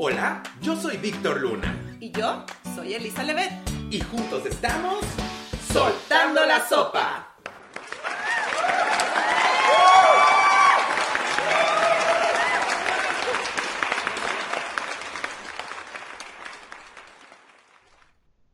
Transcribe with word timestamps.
Hola, 0.00 0.44
yo 0.60 0.76
soy 0.76 0.96
Víctor 0.96 1.40
Luna. 1.40 1.76
Y 1.98 2.12
yo 2.12 2.46
soy 2.76 2.94
Elisa 2.94 3.24
Levet. 3.24 3.50
Y 3.90 4.00
juntos 4.00 4.46
estamos 4.46 5.04
Soltando 5.72 6.46
la 6.46 6.64
Sopa. 6.64 7.34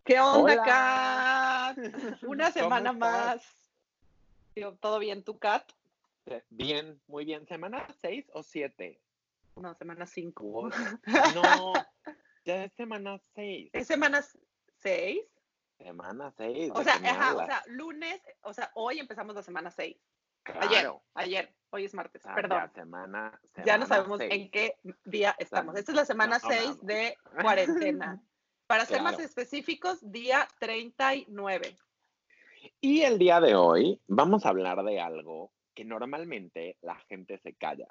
¿Qué 0.03 0.19
onda, 0.19 0.53
Hola. 0.55 0.65
Kat? 0.65 1.79
Una 2.23 2.45
¿Cómo 2.45 2.53
semana 2.55 2.93
más. 2.95 3.43
¿Todo 4.81 4.99
bien, 4.99 5.23
tu 5.23 5.39
Kat? 5.39 5.71
Bien, 6.49 6.99
muy 7.07 7.27
bien. 7.27 7.47
¿Semana 7.47 7.87
6 8.01 8.31
o 8.33 8.43
7? 8.43 9.04
No, 9.57 9.75
semana 9.75 10.07
5. 10.07 10.71
No, 11.35 11.73
ya 12.45 12.65
es 12.65 12.73
semana 12.75 13.21
6. 13.35 13.71
¿Es 13.73 13.87
semana 13.87 14.23
6? 14.83 15.21
Semana 15.79 16.33
6. 16.37 16.73
O 16.75 16.83
sea, 16.83 16.95
ajá, 16.95 17.35
o 17.35 17.47
sea, 17.47 17.63
lunes, 17.67 18.21
o 18.43 18.53
sea, 18.53 18.71
hoy 18.75 18.99
empezamos 18.99 19.35
la 19.35 19.43
semana 19.43 19.71
6. 19.71 19.97
Ayer, 20.61 20.91
ayer, 21.15 21.55
hoy 21.71 21.87
es 21.87 21.95
martes, 21.95 22.23
perdón. 22.35 22.71
semana, 22.75 23.41
Ya 23.65 23.79
no 23.79 23.87
semana 23.87 23.87
sabemos 23.87 24.19
seis. 24.19 24.33
en 24.35 24.51
qué 24.51 24.77
día 25.07 25.35
estamos. 25.39 25.75
Esta 25.75 25.93
es 25.93 25.97
la 25.97 26.05
semana 26.05 26.39
No, 26.43 26.49
6 26.51 26.61
vamos. 26.67 26.83
de 26.87 27.17
cuarentena. 27.41 28.23
Para 28.67 28.85
ser 28.85 29.01
más 29.01 29.15
Claro. 29.15 29.27
específicos, 29.27 29.99
día 30.13 30.47
39. 30.61 31.77
Y 32.83 33.03
el 33.03 33.19
día 33.19 33.41
de 33.41 33.55
hoy 33.55 34.03
vamos 34.07 34.45
a 34.45 34.51
hablar 34.51 34.83
de 34.85 35.01
algo 35.01 35.51
que 35.75 35.85
normalmente 35.87 36.77
la 36.83 36.97
gente 37.09 37.39
se 37.39 37.55
calla, 37.55 37.89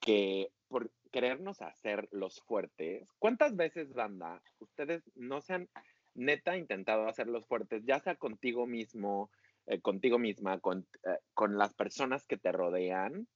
que 0.00 0.52
por 0.68 0.88
querernos 1.16 1.62
hacer 1.62 2.10
los 2.12 2.42
fuertes, 2.42 3.08
¿cuántas 3.18 3.56
veces, 3.56 3.94
banda, 3.94 4.42
ustedes 4.58 5.02
no 5.14 5.40
se 5.40 5.54
han 5.54 5.68
neta 6.14 6.58
intentado 6.58 7.08
hacer 7.08 7.26
los 7.26 7.46
fuertes, 7.46 7.82
ya 7.86 8.00
sea 8.00 8.16
contigo 8.16 8.66
mismo, 8.66 9.30
eh, 9.66 9.80
contigo 9.80 10.18
misma, 10.18 10.60
con, 10.60 10.86
eh, 11.04 11.18
con 11.32 11.56
las 11.56 11.72
personas 11.72 12.26
que 12.26 12.36
te 12.36 12.52
rodean? 12.52 13.26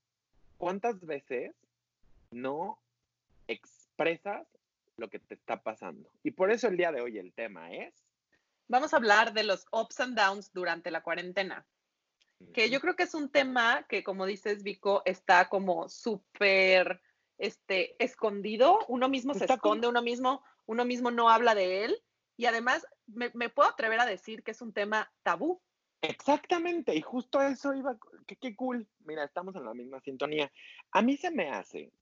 ¿Cuántas 0.59 1.01
veces 1.07 1.55
no 2.31 2.79
expresas 3.49 4.47
lo 4.99 5.09
que 5.09 5.19
te 5.19 5.33
está 5.33 5.63
pasando? 5.63 6.13
Y 6.23 6.33
por 6.33 6.51
eso 6.51 6.69
el 6.69 6.77
día 6.77 6.93
de 6.93 7.01
hoy 7.01 7.17
el 7.17 7.33
tema 7.33 7.73
es... 7.73 7.95
Vamos 8.69 8.93
a 8.93 8.99
hablar 8.99 9.33
de 9.33 9.45
los 9.45 9.65
ups 9.73 10.01
and 10.01 10.19
downs 10.19 10.53
durante 10.53 10.91
la 10.91 11.03
cuarentena. 11.03 11.65
que 12.53 12.69
yo 12.69 12.79
creo 12.81 12.95
que 12.95 13.05
es 13.05 13.15
un 13.15 13.31
tema 13.31 13.87
que, 13.89 14.05
como 14.05 14.27
dices, 14.27 14.63
Vico, 14.63 15.01
está 15.07 15.49
como 15.49 15.89
súper 15.89 17.01
este, 17.41 17.97
escondido. 18.03 18.79
Uno 18.89 19.09
mismo 19.09 19.35
se 19.35 19.47
esconde, 19.47 19.89
uno 19.89 20.03
mismo, 20.03 20.45
uno 20.67 20.85
mismo 20.85 21.11
no 21.11 21.29
habla 21.29 21.55
de 21.55 21.85
él. 21.85 21.97
Y 22.37 22.47
además, 22.47 22.87
me, 23.07 23.31
me 23.35 23.49
puedo 23.49 23.69
atrever 23.69 23.99
a 24.01 24.07
decir 24.07 24.43
que 24.43 24.53
es 24.53 24.63
un 24.63 24.73
tema 24.73 25.11
tabú. 25.23 25.61
Exactamente, 26.03 26.95
y 26.95 27.03
justo 27.03 27.43
eso 27.43 27.75
iba, 27.75 27.99
qué, 28.27 28.37
qué 28.37 28.55
cool. 28.57 28.87
Mira, 29.05 29.25
estamos 29.25 29.55
en 29.57 29.65
la 29.65 29.75
misma 29.75 30.01
sintonía. 30.01 30.51
A 30.93 31.03
mí 31.03 31.17
se 31.17 31.31
me 31.31 31.51
hace 31.51 31.93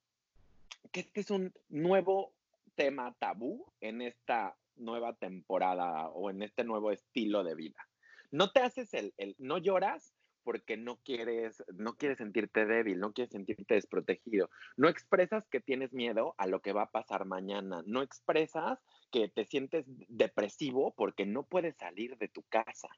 que 0.93 1.01
este 1.01 1.21
es 1.21 1.31
un 1.31 1.53
nuevo 1.69 2.33
tema 2.75 3.15
tabú 3.19 3.67
en 3.81 4.03
esta 4.03 4.57
nueva 4.77 5.15
temporada 5.15 6.09
o 6.11 6.31
en 6.31 6.43
este 6.43 6.63
nuevo 6.63 6.93
estilo 6.93 7.43
de 7.43 7.57
vida. 7.57 7.89
No 8.31 8.53
te 8.53 8.61
haces 8.61 8.95
el, 8.95 9.15
el 9.17 9.35
no 9.39 9.59
lloras 9.59 10.15
porque 10.49 10.79
no 10.79 10.97
quieres, 11.05 11.63
no 11.75 11.99
quieres 11.99 12.17
sentirte 12.17 12.65
débil, 12.65 12.99
no 12.99 13.13
quieres 13.13 13.33
sentirte 13.33 13.75
desprotegido. 13.75 14.49
No 14.79 14.89
expresas 14.89 15.47
que 15.49 15.61
tienes 15.61 15.93
miedo 15.93 16.35
a 16.39 16.47
lo 16.47 16.63
que 16.63 16.73
va 16.73 16.85
a 16.85 16.91
pasar 16.91 17.27
mañana. 17.27 17.83
No 17.85 18.01
expresas 18.01 18.79
que 19.11 19.29
te 19.29 19.45
sientes 19.45 19.85
depresivo 20.09 20.95
porque 20.97 21.27
no 21.27 21.43
puedes 21.43 21.77
salir 21.77 22.17
de 22.17 22.29
tu 22.29 22.45
casa. 22.45 22.89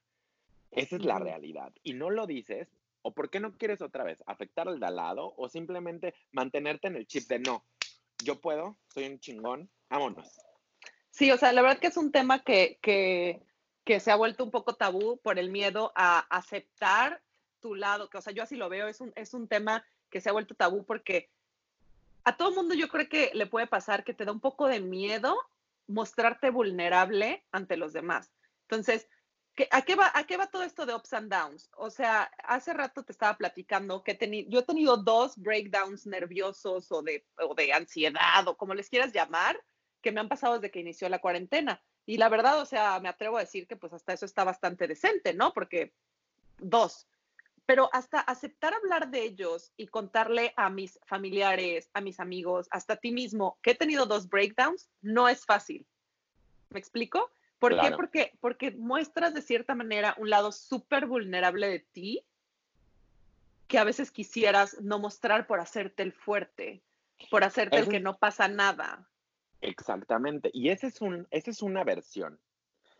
Esa 0.70 0.94
es 0.94 1.04
la 1.04 1.18
realidad. 1.18 1.72
Y 1.82 1.94
no 1.94 2.10
lo 2.10 2.28
dices, 2.28 2.68
o 3.02 3.14
porque 3.14 3.40
no 3.40 3.58
quieres 3.58 3.82
otra 3.82 4.04
vez 4.04 4.22
afectar 4.26 4.68
al 4.68 4.78
de 4.78 4.86
al 4.86 4.94
lado, 4.94 5.34
o 5.36 5.48
simplemente 5.48 6.14
mantenerte 6.30 6.86
en 6.86 6.94
el 6.94 7.08
chip 7.08 7.26
de 7.26 7.40
no, 7.40 7.64
yo 8.22 8.40
puedo, 8.40 8.78
soy 8.94 9.08
un 9.08 9.18
chingón, 9.18 9.68
vámonos. 9.88 10.38
Sí, 11.10 11.32
o 11.32 11.36
sea, 11.36 11.52
la 11.52 11.62
verdad 11.62 11.80
que 11.80 11.88
es 11.88 11.96
un 11.96 12.12
tema 12.12 12.44
que, 12.44 12.78
que, 12.80 13.42
que 13.82 13.98
se 13.98 14.12
ha 14.12 14.16
vuelto 14.16 14.44
un 14.44 14.52
poco 14.52 14.76
tabú 14.76 15.18
por 15.20 15.40
el 15.40 15.50
miedo 15.50 15.90
a 15.96 16.20
aceptar 16.30 17.20
tu 17.60 17.74
lado, 17.74 18.08
que 18.10 18.18
o 18.18 18.20
sea, 18.20 18.32
yo 18.32 18.42
así 18.42 18.56
lo 18.56 18.68
veo, 18.68 18.88
es 18.88 19.00
un, 19.00 19.12
es 19.16 19.34
un 19.34 19.48
tema 19.48 19.84
que 20.10 20.20
se 20.20 20.28
ha 20.28 20.32
vuelto 20.32 20.54
tabú 20.54 20.84
porque 20.84 21.30
a 22.24 22.36
todo 22.36 22.50
mundo 22.52 22.74
yo 22.74 22.88
creo 22.88 23.08
que 23.08 23.30
le 23.34 23.46
puede 23.46 23.66
pasar 23.66 24.04
que 24.04 24.14
te 24.14 24.24
da 24.24 24.32
un 24.32 24.40
poco 24.40 24.66
de 24.66 24.80
miedo 24.80 25.36
mostrarte 25.86 26.50
vulnerable 26.50 27.44
ante 27.52 27.76
los 27.76 27.92
demás. 27.92 28.30
Entonces, 28.62 29.08
¿qué- 29.56 29.68
a, 29.70 29.82
qué 29.82 29.94
va, 29.96 30.10
¿a 30.14 30.24
qué 30.24 30.36
va 30.36 30.46
todo 30.48 30.62
esto 30.62 30.86
de 30.86 30.94
ups 30.94 31.12
and 31.14 31.32
downs? 31.32 31.70
O 31.76 31.90
sea, 31.90 32.30
hace 32.44 32.72
rato 32.72 33.02
te 33.04 33.12
estaba 33.12 33.36
platicando 33.36 34.04
que 34.04 34.18
teni- 34.18 34.46
yo 34.48 34.60
he 34.60 34.64
tenido 34.64 34.96
dos 34.98 35.36
breakdowns 35.36 36.06
nerviosos 36.06 36.90
o 36.92 37.02
de, 37.02 37.24
o 37.38 37.54
de 37.54 37.72
ansiedad 37.72 38.46
o 38.46 38.56
como 38.56 38.74
les 38.74 38.88
quieras 38.88 39.12
llamar, 39.12 39.60
que 40.02 40.12
me 40.12 40.20
han 40.20 40.28
pasado 40.28 40.54
desde 40.54 40.70
que 40.70 40.80
inició 40.80 41.08
la 41.08 41.20
cuarentena. 41.20 41.82
Y 42.06 42.16
la 42.18 42.28
verdad, 42.28 42.60
o 42.60 42.64
sea, 42.66 43.00
me 43.00 43.08
atrevo 43.08 43.36
a 43.36 43.40
decir 43.40 43.66
que 43.66 43.76
pues 43.76 43.92
hasta 43.92 44.12
eso 44.12 44.24
está 44.26 44.44
bastante 44.44 44.86
decente, 44.88 45.34
¿no? 45.34 45.52
Porque 45.52 45.92
dos. 46.58 47.06
Pero 47.70 47.88
hasta 47.92 48.18
aceptar 48.18 48.74
hablar 48.74 49.12
de 49.12 49.22
ellos 49.22 49.72
y 49.76 49.86
contarle 49.86 50.52
a 50.56 50.70
mis 50.70 50.98
familiares, 51.06 51.88
a 51.94 52.00
mis 52.00 52.18
amigos, 52.18 52.66
hasta 52.72 52.94
a 52.94 52.96
ti 52.96 53.12
mismo, 53.12 53.60
que 53.62 53.70
he 53.70 53.74
tenido 53.76 54.06
dos 54.06 54.28
breakdowns, 54.28 54.90
no 55.02 55.28
es 55.28 55.46
fácil. 55.46 55.86
¿Me 56.70 56.80
explico? 56.80 57.30
¿Por 57.60 57.80
qué? 57.80 57.92
Porque, 57.92 58.32
porque 58.40 58.72
muestras 58.72 59.34
de 59.34 59.42
cierta 59.42 59.76
manera 59.76 60.16
un 60.18 60.30
lado 60.30 60.50
súper 60.50 61.06
vulnerable 61.06 61.68
de 61.68 61.78
ti 61.78 62.26
que 63.68 63.78
a 63.78 63.84
veces 63.84 64.10
quisieras 64.10 64.76
no 64.80 64.98
mostrar 64.98 65.46
por 65.46 65.60
hacerte 65.60 66.02
el 66.02 66.12
fuerte, 66.12 66.82
por 67.30 67.44
hacerte 67.44 67.76
el 67.76 67.88
que 67.88 68.00
no 68.00 68.18
pasa 68.18 68.48
nada. 68.48 69.08
Exactamente. 69.60 70.50
Y 70.52 70.70
esa 70.70 70.88
es, 70.88 71.00
un, 71.00 71.28
esa 71.30 71.52
es 71.52 71.62
una 71.62 71.84
versión. 71.84 72.40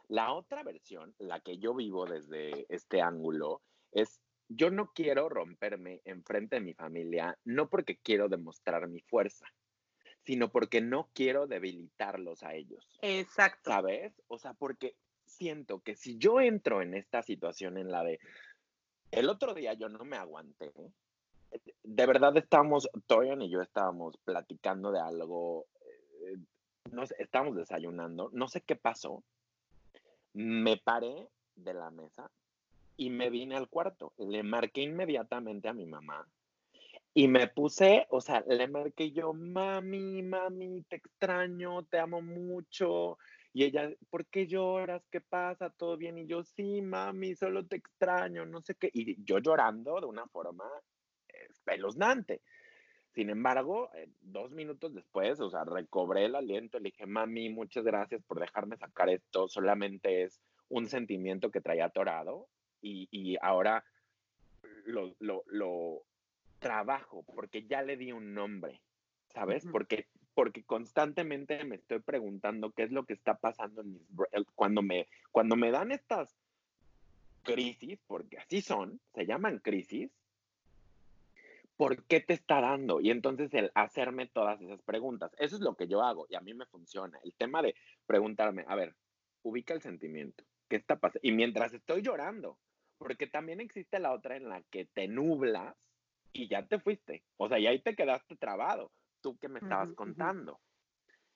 La 0.07 0.33
otra 0.33 0.63
versión, 0.63 1.13
la 1.19 1.41
que 1.41 1.59
yo 1.59 1.75
vivo 1.75 2.07
desde 2.07 2.67
este 2.69 3.03
ángulo, 3.03 3.63
es 3.91 4.21
yo 4.51 4.71
no 4.71 4.93
quiero 4.93 5.29
romperme 5.29 6.03
enfrente 6.05 6.57
de 6.57 6.63
mi 6.63 6.75
familia, 6.75 7.39
no 7.45 7.69
porque 7.69 7.99
quiero 7.99 8.29
demostrar 8.29 8.89
mi 8.89 9.01
fuerza, 9.01 9.47
sino 10.25 10.51
porque 10.51 10.81
no 10.81 11.09
quiero 11.15 11.47
debilitarlos 11.47 12.43
a 12.43 12.55
ellos. 12.55 12.99
Exacto. 13.01 13.71
¿Sabes? 13.71 14.13
O 14.27 14.39
sea, 14.39 14.55
porque 14.55 14.97
siento 15.25 15.81
que 15.81 15.95
si 15.95 16.19
yo 16.19 16.41
entro 16.41 16.83
en 16.83 16.95
esta 16.95 17.23
situación 17.23 17.79
en 17.79 17.93
la 17.93 18.03
de 18.03 18.19
el 19.13 19.29
otro 19.29 19.55
día 19.55 19.75
yo 19.75 19.89
no 19.89 20.05
me 20.05 20.17
aguanté. 20.17 20.73
De 21.83 22.07
verdad 22.07 22.37
estábamos, 22.37 22.89
Torian 23.07 23.43
y 23.43 23.51
yo 23.51 23.61
estábamos 23.61 24.17
platicando 24.19 24.91
de 24.91 25.01
algo, 25.01 25.67
eh, 26.27 26.37
no 26.91 27.07
sé, 27.07 27.15
estábamos 27.19 27.57
desayunando, 27.57 28.31
no 28.33 28.49
sé 28.49 28.63
qué 28.63 28.75
pasó. 28.75 29.23
Me 30.33 30.77
paré 30.77 31.29
de 31.55 31.75
la 31.75 31.91
mesa 31.91 32.31
y 33.01 33.09
me 33.09 33.31
vine 33.31 33.57
al 33.57 33.71
cuarto. 33.71 34.13
Le 34.19 34.43
marqué 34.43 34.83
inmediatamente 34.83 35.69
a 35.69 35.73
mi 35.73 35.87
mamá 35.87 36.29
y 37.15 37.29
me 37.29 37.49
puse, 37.49 38.07
o 38.11 38.21
sea, 38.21 38.45
le 38.47 38.69
marqué 38.69 39.11
yo, 39.11 39.33
mami, 39.33 40.23
mami, 40.23 40.83
te 40.83 40.97
extraño, 40.97 41.83
te 41.87 41.99
amo 41.99 42.21
mucho. 42.21 43.17
Y 43.55 43.65
ella, 43.65 43.91
¿por 44.11 44.27
qué 44.27 44.47
lloras? 44.47 45.03
¿Qué 45.11 45.23
pasa? 45.23 45.71
¿Todo 45.71 45.97
bien? 45.97 46.19
Y 46.19 46.27
yo, 46.27 46.45
sí, 46.45 46.83
mami, 46.83 47.35
solo 47.35 47.67
te 47.67 47.77
extraño, 47.77 48.45
no 48.45 48.61
sé 48.61 48.75
qué. 48.75 48.91
Y 48.93 49.25
yo 49.25 49.39
llorando 49.39 49.99
de 49.99 50.07
una 50.07 50.27
forma 50.27 50.67
espeluznante. 51.27 52.43
Sin 53.15 53.31
embargo, 53.31 53.91
eh, 53.95 54.11
dos 54.21 54.51
minutos 54.51 54.95
después, 54.95 55.41
o 55.41 55.49
sea, 55.49 55.65
recobré 55.65 56.27
el 56.27 56.35
aliento, 56.35 56.79
le 56.79 56.91
dije, 56.91 57.07
mami, 57.07 57.49
muchas 57.49 57.83
gracias 57.83 58.23
por 58.25 58.41
dejarme 58.41 58.77
sacar 58.77 59.09
esto, 59.09 59.49
solamente 59.49 60.25
es 60.25 60.39
un 60.69 60.87
sentimiento 60.87 61.51
que 61.51 61.63
traía 61.63 61.87
atorado 61.87 62.49
y, 62.83 63.09
y 63.11 63.37
ahora 63.41 63.85
lo, 64.87 65.15
lo, 65.19 65.45
lo 65.47 66.03
trabajo 66.59 67.25
porque 67.35 67.67
ya 67.67 67.83
le 67.83 67.97
di 67.97 68.13
un 68.13 68.35
nombre, 68.35 68.81
¿sabes? 69.29 69.67
Porque, 69.71 70.07
porque 70.35 70.63
constantemente 70.63 71.65
me 71.65 71.77
estoy 71.77 72.01
preguntando 72.01 72.71
qué 72.71 72.85
es 72.85 72.93
lo 72.93 73.05
que 73.05 73.15
está 73.15 73.35
pasando 73.35 73.81
en 73.81 73.95
mis, 73.95 74.03
cuando, 74.55 74.83
me, 74.83 75.09
cuando 75.33 75.57
me 75.57 75.71
dan 75.71 75.91
estas 75.91 76.37
crisis, 77.43 77.99
porque 78.07 78.39
así 78.39 78.61
son, 78.61 79.01
se 79.15 79.27
llaman 79.27 79.59
crisis, 79.59 80.11
¿por 81.77 82.05
qué 82.05 82.21
te 82.21 82.35
está 82.35 82.61
dando? 82.61 83.01
Y 83.01 83.11
entonces 83.11 83.53
el 83.55 83.73
hacerme 83.75 84.27
todas 84.27 84.61
esas 84.61 84.83
preguntas, 84.83 85.35
eso 85.39 85.57
es 85.57 85.63
lo 85.63 85.77
que 85.77 85.89
yo 85.89 86.03
hago 86.03 86.27
y 86.29 86.37
a 86.37 86.41
mí 86.41 86.53
me 86.55 86.67
funciona. 86.67 87.19
El 87.25 87.33
tema 87.33 87.63
de 87.63 87.75
preguntarme, 88.07 88.65
a 88.69 88.77
ver, 88.77 88.95
ubica 89.43 89.73
el 89.73 89.81
sentimiento, 89.81 90.45
¿qué 90.69 90.77
está 90.77 90.97
pasando? 90.97 91.21
Y 91.23 91.33
mientras 91.33 91.73
estoy 91.73 92.03
llorando, 92.03 92.59
porque 93.01 93.27
también 93.27 93.61
existe 93.61 93.99
la 93.99 94.13
otra 94.13 94.37
en 94.37 94.51
la 94.51 94.63
que 94.71 94.85
te 94.85 95.09
nublas 95.09 95.75
y 96.35 96.49
ya 96.49 96.67
te 96.67 96.79
fuiste, 96.79 97.25
o 97.39 97.49
sea, 97.49 97.59
y 97.59 97.67
ahí 97.67 97.81
te 97.81 97.97
quedaste 97.97 98.37
trabado, 98.37 98.93
tú 99.23 99.39
que 99.39 99.49
me 99.49 99.59
estabas 99.59 99.93
contando. 99.95 100.61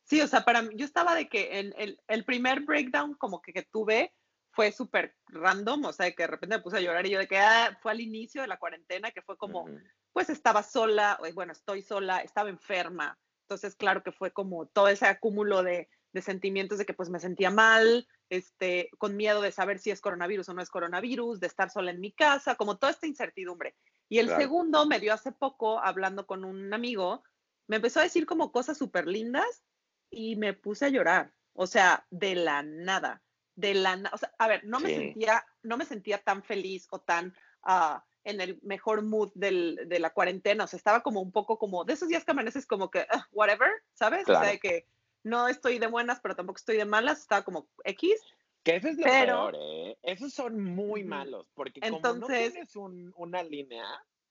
Sí, 0.05 0.21
o 0.21 0.29
sea, 0.29 0.45
para 0.45 0.61
mí, 0.61 0.75
yo 0.77 0.85
estaba 0.85 1.15
de 1.15 1.27
que 1.27 1.59
en 1.59 1.75
el, 1.79 1.99
el 2.07 2.25
primer 2.27 2.61
breakdown 2.61 3.15
como 3.15 3.41
que, 3.41 3.55
que 3.55 3.63
tuve 3.63 4.13
fue 4.51 4.73
súper 4.73 5.17
random, 5.29 5.87
o 5.87 5.93
sea, 5.93 6.13
que 6.13 6.25
de 6.25 6.27
repente 6.27 6.57
me 6.59 6.63
puse 6.63 6.77
a 6.77 6.81
llorar 6.81 7.07
y 7.07 7.11
yo 7.11 7.19
de 7.19 7.27
que 7.27 7.39
ah, 7.39 7.77
fue 7.81 7.93
al 7.93 8.03
inicio 8.03 8.43
de 8.43 8.49
la 8.49 8.59
cuarentena, 8.59 9.11
que 9.11 9.23
fue 9.23 9.39
como, 9.39 9.67
pues 10.13 10.29
estaba 10.29 10.63
sola, 10.63 11.19
bueno, 11.35 11.53
estoy 11.53 11.81
sola, 11.81 12.19
estaba 12.19 12.51
enferma, 12.51 13.19
entonces 13.45 13.75
claro 13.75 14.03
que 14.03 14.13
fue 14.13 14.33
como 14.33 14.67
todo 14.67 14.89
ese 14.89 15.07
acúmulo 15.07 15.63
de, 15.63 15.89
de 16.15 16.23
sentimientos 16.23 16.79
de 16.79 16.87
que 16.87 16.95
pues 16.95 17.11
me 17.11 17.19
sentía 17.19 17.51
mal, 17.51 18.07
este, 18.31 18.89
con 18.99 19.17
miedo 19.17 19.43
de 19.43 19.51
saber 19.51 19.81
si 19.81 19.91
es 19.91 20.01
coronavirus 20.01 20.49
o 20.49 20.55
no 20.55 20.63
es 20.63 20.71
coronavirus, 20.71 21.41
de 21.41 21.49
estar 21.49 21.71
sola 21.71 21.91
en 21.91 22.01
mi 22.01 22.13
casa, 22.13 22.55
como 22.55 22.79
toda 22.79 22.93
esta 22.93 23.09
incertidumbre. 23.09 23.75
Y 24.09 24.21
el 24.21 24.29
segundo 24.29 24.87
me 24.87 25.01
dio 25.01 25.13
hace 25.13 25.33
poco, 25.33 25.81
hablando 25.81 26.25
con 26.25 26.45
un 26.45 26.73
amigo, 26.73 27.25
me 27.67 27.77
empezó 27.77 27.99
a 27.99 28.05
decir 28.05 28.27
como 28.27 28.53
cosas 28.53 28.79
súper 28.79 29.09
lindas 29.09 29.65
y 30.09 30.37
me 30.37 30.55
puse 30.55 30.85
a 30.85 30.91
llorar, 30.91 31.35
o 31.53 31.67
sea, 31.67 32.07
de 32.11 32.37
la 32.37 32.63
nada, 32.63 33.21
de 33.57 33.75
la 33.75 33.97
nada, 33.97 34.15
o 34.15 34.19
sea, 34.19 34.33
a 34.39 34.47
ver, 34.47 34.65
no 34.65 34.79
me 34.79 34.95
sentía, 34.95 35.45
no 35.63 35.77
me 35.77 35.85
sentía 35.85 36.19
tan 36.19 36.45
feliz 36.45 36.87
o 36.91 37.01
tan 37.01 37.35
ah, 37.65 38.05
en 38.23 38.41
el 38.41 38.61
mejor 38.63 39.03
mood 39.03 39.33
del, 39.35 39.81
de 39.89 39.99
la 39.99 40.11
cuarentena, 40.11 40.65
o 40.65 40.67
sea, 40.69 40.77
estaba 40.77 41.03
como 41.03 41.21
un 41.21 41.33
poco 41.33 41.59
como, 41.59 41.85
de 41.85 41.95
esos 41.95 42.09
días 42.09 42.25
que 42.25 42.31
amaneces 42.31 42.67
como 42.67 42.89
que, 42.89 43.05
whatever, 43.33 43.71
¿sabes? 43.95 44.29
O 44.29 44.41
sea, 44.41 44.57
que 44.59 44.87
no 45.25 45.49
estoy 45.49 45.79
de 45.79 45.89
buenas, 45.89 46.21
pero 46.21 46.37
tampoco 46.37 46.59
estoy 46.59 46.77
de 46.77 46.85
malas, 46.85 47.21
estaba 47.21 47.43
como 47.43 47.69
X. 47.85 48.21
Que 48.63 48.77
eso 48.77 48.89
es 48.89 48.97
lo 48.97 49.05
peor, 49.05 49.57
¿eh? 49.59 49.99
Esos 50.03 50.33
son 50.33 50.63
muy 50.63 51.05
malos, 51.05 51.51
porque 51.55 51.81
como 51.81 52.01
no 52.01 52.27
tienes 52.27 52.75
una 52.77 53.43
línea. 53.43 53.85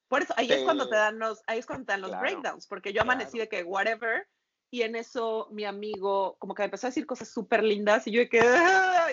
Por 0.07 0.21
eso, 0.21 0.33
ahí 0.37 0.51
es 0.51 0.63
cuando 0.63 0.87
te 0.89 0.95
dan 0.95 1.19
los, 1.19 1.41
ahí 1.47 1.59
es 1.59 1.65
cuando 1.65 1.85
te 1.85 1.91
dan 1.91 2.01
los 2.01 2.19
breakdowns, 2.19 2.67
porque 2.67 2.93
yo 2.93 3.01
amanecí 3.01 3.37
de 3.39 3.49
que 3.49 3.63
whatever, 3.63 4.27
y 4.71 4.81
en 4.83 4.95
eso 4.95 5.47
mi 5.51 5.65
amigo 5.65 6.35
como 6.39 6.55
que 6.55 6.61
me 6.61 6.65
empezó 6.65 6.87
a 6.87 6.89
decir 6.89 7.05
cosas 7.05 7.29
súper 7.29 7.63
lindas, 7.63 8.07
y 8.07 8.11
yo 8.11 8.21
de 8.21 8.29
que, 8.29 8.41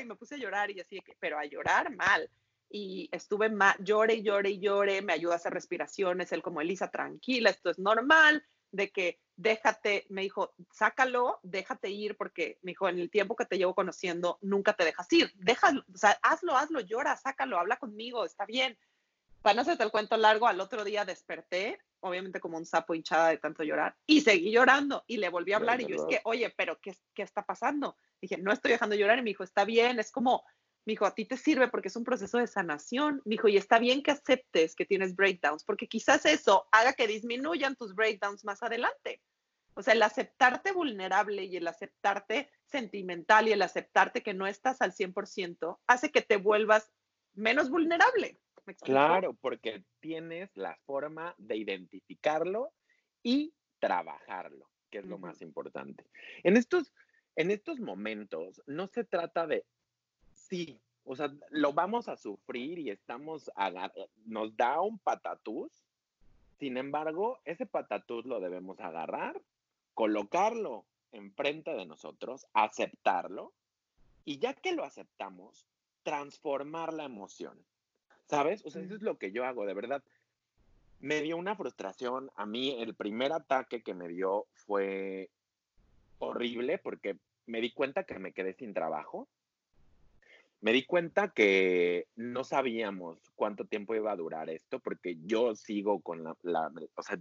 y 0.00 0.04
me 0.04 0.14
puse 0.14 0.36
a 0.36 0.38
llorar, 0.38 0.70
y 0.70 0.80
así 0.80 0.96
de 0.96 1.02
que, 1.02 1.16
pero 1.18 1.38
a 1.38 1.44
llorar 1.44 1.94
mal. 1.94 2.30
Y 2.70 3.08
estuve 3.12 3.50
mal, 3.50 3.74
llore 3.80 4.14
y 4.14 4.22
llore, 4.22 5.02
me 5.02 5.12
ayuda 5.12 5.34
a 5.34 5.36
hacer 5.36 5.52
respiraciones, 5.52 6.32
él 6.32 6.40
como, 6.40 6.60
Elisa, 6.60 6.90
tranquila, 6.90 7.50
esto 7.50 7.70
es 7.70 7.78
normal, 7.78 8.44
de 8.72 8.90
que 8.90 9.20
déjate, 9.36 10.06
me 10.10 10.22
dijo, 10.22 10.54
sácalo, 10.70 11.40
déjate 11.42 11.90
ir, 11.90 12.16
porque 12.16 12.58
me 12.62 12.72
dijo, 12.72 12.88
en 12.88 12.98
el 12.98 13.10
tiempo 13.10 13.36
que 13.36 13.46
te 13.46 13.56
llevo 13.56 13.74
conociendo, 13.74 14.38
nunca 14.42 14.74
te 14.74 14.84
dejas 14.84 15.10
ir. 15.12 15.32
Déjalo, 15.36 15.84
o 15.92 15.96
sea, 15.96 16.18
hazlo, 16.22 16.56
hazlo, 16.56 16.80
llora, 16.80 17.16
sácalo, 17.16 17.58
habla 17.58 17.76
conmigo, 17.76 18.24
está 18.24 18.44
bien. 18.44 18.78
Para 19.42 19.54
no 19.54 19.62
hacerte 19.62 19.82
el 19.82 19.90
cuento 19.90 20.18
largo, 20.18 20.46
al 20.46 20.60
otro 20.60 20.84
día 20.84 21.06
desperté, 21.06 21.80
obviamente 22.00 22.40
como 22.40 22.58
un 22.58 22.66
sapo 22.66 22.94
hinchada 22.94 23.30
de 23.30 23.38
tanto 23.38 23.62
llorar, 23.62 23.96
y 24.06 24.20
seguí 24.20 24.52
llorando, 24.52 25.04
y 25.06 25.16
le 25.16 25.30
volví 25.30 25.54
a 25.54 25.56
hablar, 25.56 25.80
y 25.80 25.86
yo 25.86 25.96
es 25.96 26.04
que, 26.04 26.20
oye, 26.24 26.52
pero 26.54 26.78
¿qué, 26.78 26.94
qué 27.14 27.22
está 27.22 27.46
pasando? 27.46 27.96
Dije, 28.20 28.36
no 28.36 28.52
estoy 28.52 28.72
dejando 28.72 28.94
llorar, 28.96 29.18
y 29.18 29.22
me 29.22 29.30
dijo, 29.30 29.44
está 29.44 29.64
bien, 29.64 29.98
es 29.98 30.12
como, 30.12 30.44
me 30.90 30.94
dijo, 30.94 31.06
a 31.06 31.14
ti 31.14 31.24
te 31.24 31.36
sirve 31.36 31.68
porque 31.68 31.86
es 31.86 31.94
un 31.94 32.02
proceso 32.02 32.38
de 32.38 32.48
sanación. 32.48 33.22
Me 33.24 33.34
dijo, 33.34 33.46
y 33.46 33.56
está 33.56 33.78
bien 33.78 34.02
que 34.02 34.10
aceptes 34.10 34.74
que 34.74 34.84
tienes 34.84 35.14
breakdowns, 35.14 35.62
porque 35.62 35.86
quizás 35.86 36.26
eso 36.26 36.66
haga 36.72 36.94
que 36.94 37.06
disminuyan 37.06 37.76
tus 37.76 37.94
breakdowns 37.94 38.44
más 38.44 38.60
adelante. 38.64 39.22
O 39.74 39.82
sea, 39.82 39.94
el 39.94 40.02
aceptarte 40.02 40.72
vulnerable 40.72 41.44
y 41.44 41.56
el 41.56 41.68
aceptarte 41.68 42.50
sentimental 42.64 43.46
y 43.46 43.52
el 43.52 43.62
aceptarte 43.62 44.20
que 44.24 44.34
no 44.34 44.48
estás 44.48 44.82
al 44.82 44.92
100% 44.92 45.78
hace 45.86 46.10
que 46.10 46.22
te 46.22 46.38
vuelvas 46.38 46.90
menos 47.34 47.70
vulnerable. 47.70 48.40
Claro, 48.82 49.34
porque 49.34 49.84
tienes 50.00 50.50
la 50.56 50.76
forma 50.86 51.36
de 51.38 51.56
identificarlo 51.56 52.72
y 53.22 53.54
trabajarlo, 53.78 54.68
que 54.90 54.98
es 54.98 55.06
lo 55.06 55.18
más 55.18 55.40
importante. 55.40 56.04
En 56.42 56.56
estos, 56.56 56.92
en 57.36 57.52
estos 57.52 57.78
momentos 57.78 58.60
no 58.66 58.88
se 58.88 59.04
trata 59.04 59.46
de 59.46 59.64
sí, 60.50 60.80
o 61.04 61.16
sea, 61.16 61.32
lo 61.50 61.72
vamos 61.72 62.08
a 62.08 62.16
sufrir 62.16 62.78
y 62.78 62.90
estamos, 62.90 63.50
nos 64.26 64.56
da 64.56 64.80
un 64.80 64.98
patatús, 64.98 65.70
sin 66.58 66.76
embargo, 66.76 67.40
ese 67.44 67.64
patatús 67.64 68.26
lo 68.26 68.40
debemos 68.40 68.80
agarrar, 68.80 69.40
colocarlo 69.94 70.84
enfrente 71.12 71.72
de 71.72 71.86
nosotros, 71.86 72.46
aceptarlo, 72.52 73.52
y 74.24 74.38
ya 74.38 74.52
que 74.54 74.72
lo 74.72 74.84
aceptamos, 74.84 75.66
transformar 76.02 76.92
la 76.92 77.04
emoción. 77.04 77.58
¿Sabes? 78.26 78.64
O 78.64 78.70
sea, 78.70 78.82
eso 78.82 78.94
es 78.94 79.02
lo 79.02 79.18
que 79.18 79.32
yo 79.32 79.44
hago, 79.44 79.66
de 79.66 79.74
verdad. 79.74 80.04
Me 81.00 81.22
dio 81.22 81.36
una 81.36 81.56
frustración. 81.56 82.30
A 82.36 82.46
mí 82.46 82.76
el 82.80 82.94
primer 82.94 83.32
ataque 83.32 83.82
que 83.82 83.94
me 83.94 84.06
dio 84.06 84.46
fue 84.52 85.30
horrible 86.18 86.78
porque 86.78 87.18
me 87.46 87.60
di 87.60 87.72
cuenta 87.72 88.04
que 88.04 88.18
me 88.18 88.32
quedé 88.32 88.52
sin 88.52 88.74
trabajo 88.74 89.26
me 90.60 90.72
di 90.72 90.84
cuenta 90.84 91.28
que 91.28 92.06
no 92.16 92.44
sabíamos 92.44 93.18
cuánto 93.34 93.64
tiempo 93.64 93.94
iba 93.94 94.12
a 94.12 94.16
durar 94.16 94.50
esto, 94.50 94.78
porque 94.80 95.16
yo 95.24 95.54
sigo 95.54 96.00
con 96.00 96.24
la, 96.42 96.70
o 96.94 97.02
sea, 97.02 97.18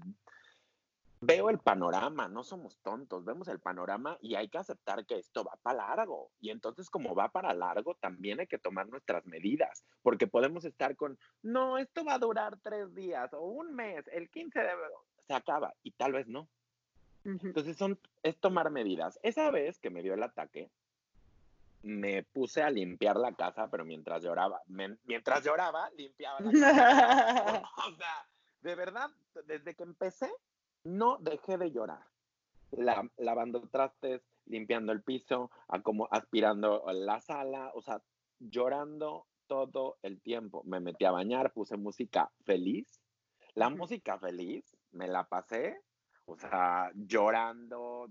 veo 1.22 1.50
el 1.50 1.60
panorama, 1.60 2.28
no 2.28 2.44
somos 2.44 2.78
tontos, 2.80 3.26
vemos 3.26 3.48
el 3.48 3.60
panorama 3.60 4.18
y 4.22 4.36
hay 4.36 4.50
que 4.50 4.58
aceptar 4.58 5.06
que 5.06 5.18
esto 5.18 5.44
va 5.44 5.58
para 5.62 5.78
largo. 5.78 6.32
Y 6.40 6.50
entonces 6.50 6.90
como 6.90 7.16
va 7.16 7.30
para 7.30 7.54
largo, 7.54 7.96
también 7.96 8.40
hay 8.40 8.48
que 8.48 8.60
tomar 8.60 8.90
nuestras 8.90 9.26
medidas, 9.26 9.84
porque 10.02 10.28
podemos 10.28 10.66
estar 10.66 10.96
con, 10.96 11.18
no, 11.42 11.78
esto 11.78 12.04
va 12.04 12.16
a 12.16 12.20
durar 12.20 12.58
tres 12.62 12.94
días 12.94 13.34
o 13.34 13.48
un 13.48 13.74
mes, 13.74 14.06
el 14.12 14.30
15 14.30 14.60
de... 14.60 14.72
se 15.28 15.34
acaba 15.34 15.74
y 15.84 15.92
tal 15.92 16.14
vez 16.14 16.28
no. 16.28 16.50
Entonces 17.26 17.78
son, 17.78 18.00
es 18.24 18.40
tomar 18.40 18.72
medidas. 18.72 19.20
Esa 19.24 19.52
vez 19.52 19.78
que 19.78 19.90
me 19.90 20.02
dio 20.02 20.14
el 20.14 20.24
ataque, 20.24 20.72
me 21.82 22.24
puse 22.24 22.62
a 22.62 22.70
limpiar 22.70 23.18
la 23.18 23.34
casa, 23.34 23.70
pero 23.70 23.86
mientras 23.86 24.24
lloraba, 24.24 24.62
mientras 24.68 25.44
lloraba, 25.44 25.90
limpiaba 25.92 26.40
la 26.42 26.52
casa. 26.52 27.64
o 27.88 27.96
sea, 27.96 28.28
de 28.62 28.76
verdad, 28.76 29.10
desde 29.46 29.76
que 29.76 29.84
empecé, 29.84 30.32
no 30.84 31.18
dejé 31.20 31.58
de 31.58 31.72
llorar. 31.72 32.06
lavando 33.18 33.62
trastes, 33.70 34.22
limpiando 34.46 34.92
el 34.92 35.02
piso, 35.02 35.50
como 35.84 36.08
aspirando 36.12 36.84
la 36.92 37.22
sala, 37.22 37.72
o 37.74 37.82
sea, 37.82 38.02
llorando 38.40 39.28
todo 39.48 39.98
el 40.04 40.22
tiempo. 40.22 40.64
Me 40.66 40.80
metí 40.80 41.06
a 41.06 41.12
bañar, 41.12 41.54
puse 41.54 41.78
música 41.78 42.32
feliz. 42.46 43.02
La 43.56 43.70
música 43.70 44.18
feliz 44.20 44.78
me 44.92 45.08
la 45.08 45.28
pasé, 45.28 45.82
o 46.26 46.38
sea, 46.38 46.92
llorando, 46.94 48.08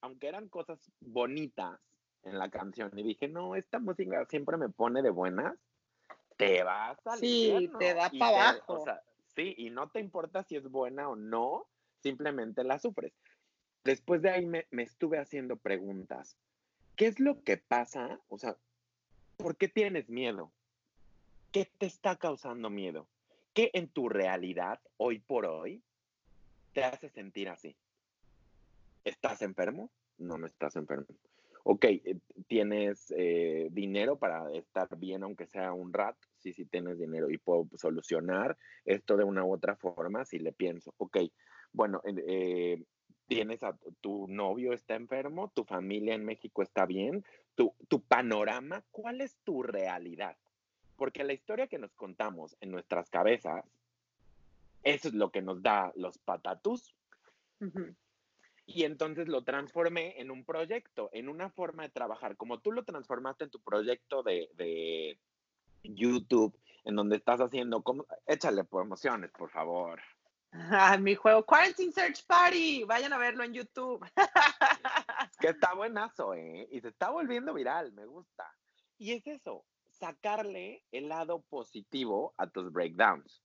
aunque 0.00 0.28
eran 0.28 0.48
cosas 0.48 0.90
bonitas, 1.00 1.80
en 2.24 2.38
la 2.38 2.50
canción 2.50 2.90
y 2.96 3.02
dije, 3.02 3.28
no, 3.28 3.56
esta 3.56 3.78
música 3.78 4.24
siempre 4.26 4.56
me 4.56 4.68
pone 4.68 5.02
de 5.02 5.10
buenas, 5.10 5.56
te 6.36 6.62
vas 6.62 6.98
a 7.06 7.16
Sí, 7.16 7.70
te 7.78 7.94
da 7.94 8.10
para 8.18 8.50
abajo. 8.50 8.74
O 8.74 8.84
sea, 8.84 9.02
sí, 9.34 9.54
y 9.58 9.70
no 9.70 9.88
te 9.90 10.00
importa 10.00 10.42
si 10.42 10.56
es 10.56 10.70
buena 10.70 11.08
o 11.08 11.16
no, 11.16 11.66
simplemente 12.02 12.64
la 12.64 12.78
sufres. 12.78 13.12
Después 13.84 14.22
de 14.22 14.30
ahí 14.30 14.46
me, 14.46 14.66
me 14.70 14.82
estuve 14.82 15.18
haciendo 15.18 15.56
preguntas. 15.56 16.36
¿Qué 16.96 17.06
es 17.06 17.18
lo 17.20 17.42
que 17.42 17.56
pasa? 17.56 18.20
O 18.28 18.38
sea, 18.38 18.56
¿por 19.36 19.56
qué 19.56 19.68
tienes 19.68 20.08
miedo? 20.08 20.52
¿Qué 21.52 21.70
te 21.78 21.86
está 21.86 22.16
causando 22.16 22.70
miedo? 22.70 23.06
¿Qué 23.54 23.70
en 23.74 23.88
tu 23.88 24.08
realidad, 24.08 24.80
hoy 24.98 25.18
por 25.18 25.46
hoy, 25.46 25.82
te 26.72 26.84
hace 26.84 27.08
sentir 27.08 27.48
así? 27.48 27.74
¿Estás 29.04 29.42
enfermo? 29.42 29.90
No, 30.18 30.36
no 30.36 30.46
estás 30.46 30.76
enfermo 30.76 31.06
ok, 31.64 31.84
eh, 31.84 32.18
tienes 32.46 33.12
eh, 33.16 33.68
dinero 33.70 34.16
para 34.16 34.50
estar 34.52 34.88
bien, 34.96 35.22
aunque 35.22 35.46
sea 35.46 35.72
un 35.72 35.92
rato, 35.92 36.18
sí, 36.38 36.52
sí 36.52 36.64
tienes 36.64 36.98
dinero 36.98 37.30
y 37.30 37.38
puedo 37.38 37.68
solucionar 37.76 38.56
esto 38.84 39.16
de 39.16 39.24
una 39.24 39.44
u 39.44 39.52
otra 39.52 39.76
forma 39.76 40.24
si 40.24 40.38
le 40.38 40.52
pienso, 40.52 40.94
ok, 40.98 41.18
bueno, 41.72 42.02
eh, 42.04 42.82
tienes 43.26 43.62
a 43.62 43.76
tu 44.00 44.26
novio 44.28 44.72
está 44.72 44.96
enfermo, 44.96 45.52
tu 45.54 45.64
familia 45.64 46.14
en 46.14 46.24
México 46.24 46.62
está 46.62 46.86
bien, 46.86 47.24
tu, 47.54 47.74
tu, 47.88 48.00
panorama, 48.00 48.82
¿cuál 48.90 49.20
es 49.20 49.36
tu 49.44 49.62
realidad? 49.62 50.36
Porque 50.96 51.24
la 51.24 51.32
historia 51.32 51.68
que 51.68 51.78
nos 51.78 51.94
contamos 51.94 52.56
en 52.60 52.70
nuestras 52.70 53.08
cabezas, 53.08 53.64
eso 54.82 55.08
es 55.08 55.14
lo 55.14 55.30
que 55.30 55.42
nos 55.42 55.62
da 55.62 55.92
los 55.94 56.18
patatus 56.18 56.94
y 58.72 58.84
entonces 58.84 59.28
lo 59.28 59.42
transformé 59.42 60.20
en 60.20 60.30
un 60.30 60.44
proyecto, 60.44 61.10
en 61.12 61.28
una 61.28 61.50
forma 61.50 61.82
de 61.82 61.88
trabajar, 61.90 62.36
como 62.36 62.60
tú 62.60 62.72
lo 62.72 62.84
transformaste 62.84 63.44
en 63.44 63.50
tu 63.50 63.60
proyecto 63.60 64.22
de, 64.22 65.18
YouTube, 65.82 66.58
en 66.84 66.96
donde 66.96 67.16
estás 67.16 67.40
haciendo, 67.40 67.82
como, 67.82 68.06
échale 68.26 68.64
promociones, 68.64 69.30
por 69.32 69.50
favor. 69.50 70.00
Ah, 70.52 70.98
mi 70.98 71.14
juego 71.14 71.44
Quarantine 71.44 71.92
Search 71.92 72.26
Party, 72.26 72.84
vayan 72.84 73.12
a 73.12 73.18
verlo 73.18 73.44
en 73.44 73.54
YouTube. 73.54 74.04
que 75.40 75.48
está 75.48 75.74
buenazo, 75.74 76.34
¿eh? 76.34 76.68
Y 76.70 76.80
se 76.80 76.88
está 76.88 77.10
volviendo 77.10 77.54
viral, 77.54 77.92
me 77.92 78.04
gusta. 78.04 78.52
Y 78.98 79.12
es 79.12 79.26
eso, 79.26 79.64
sacarle 79.88 80.82
el 80.92 81.08
lado 81.08 81.40
positivo 81.42 82.34
a 82.36 82.46
tus 82.46 82.72
breakdowns. 82.72 83.42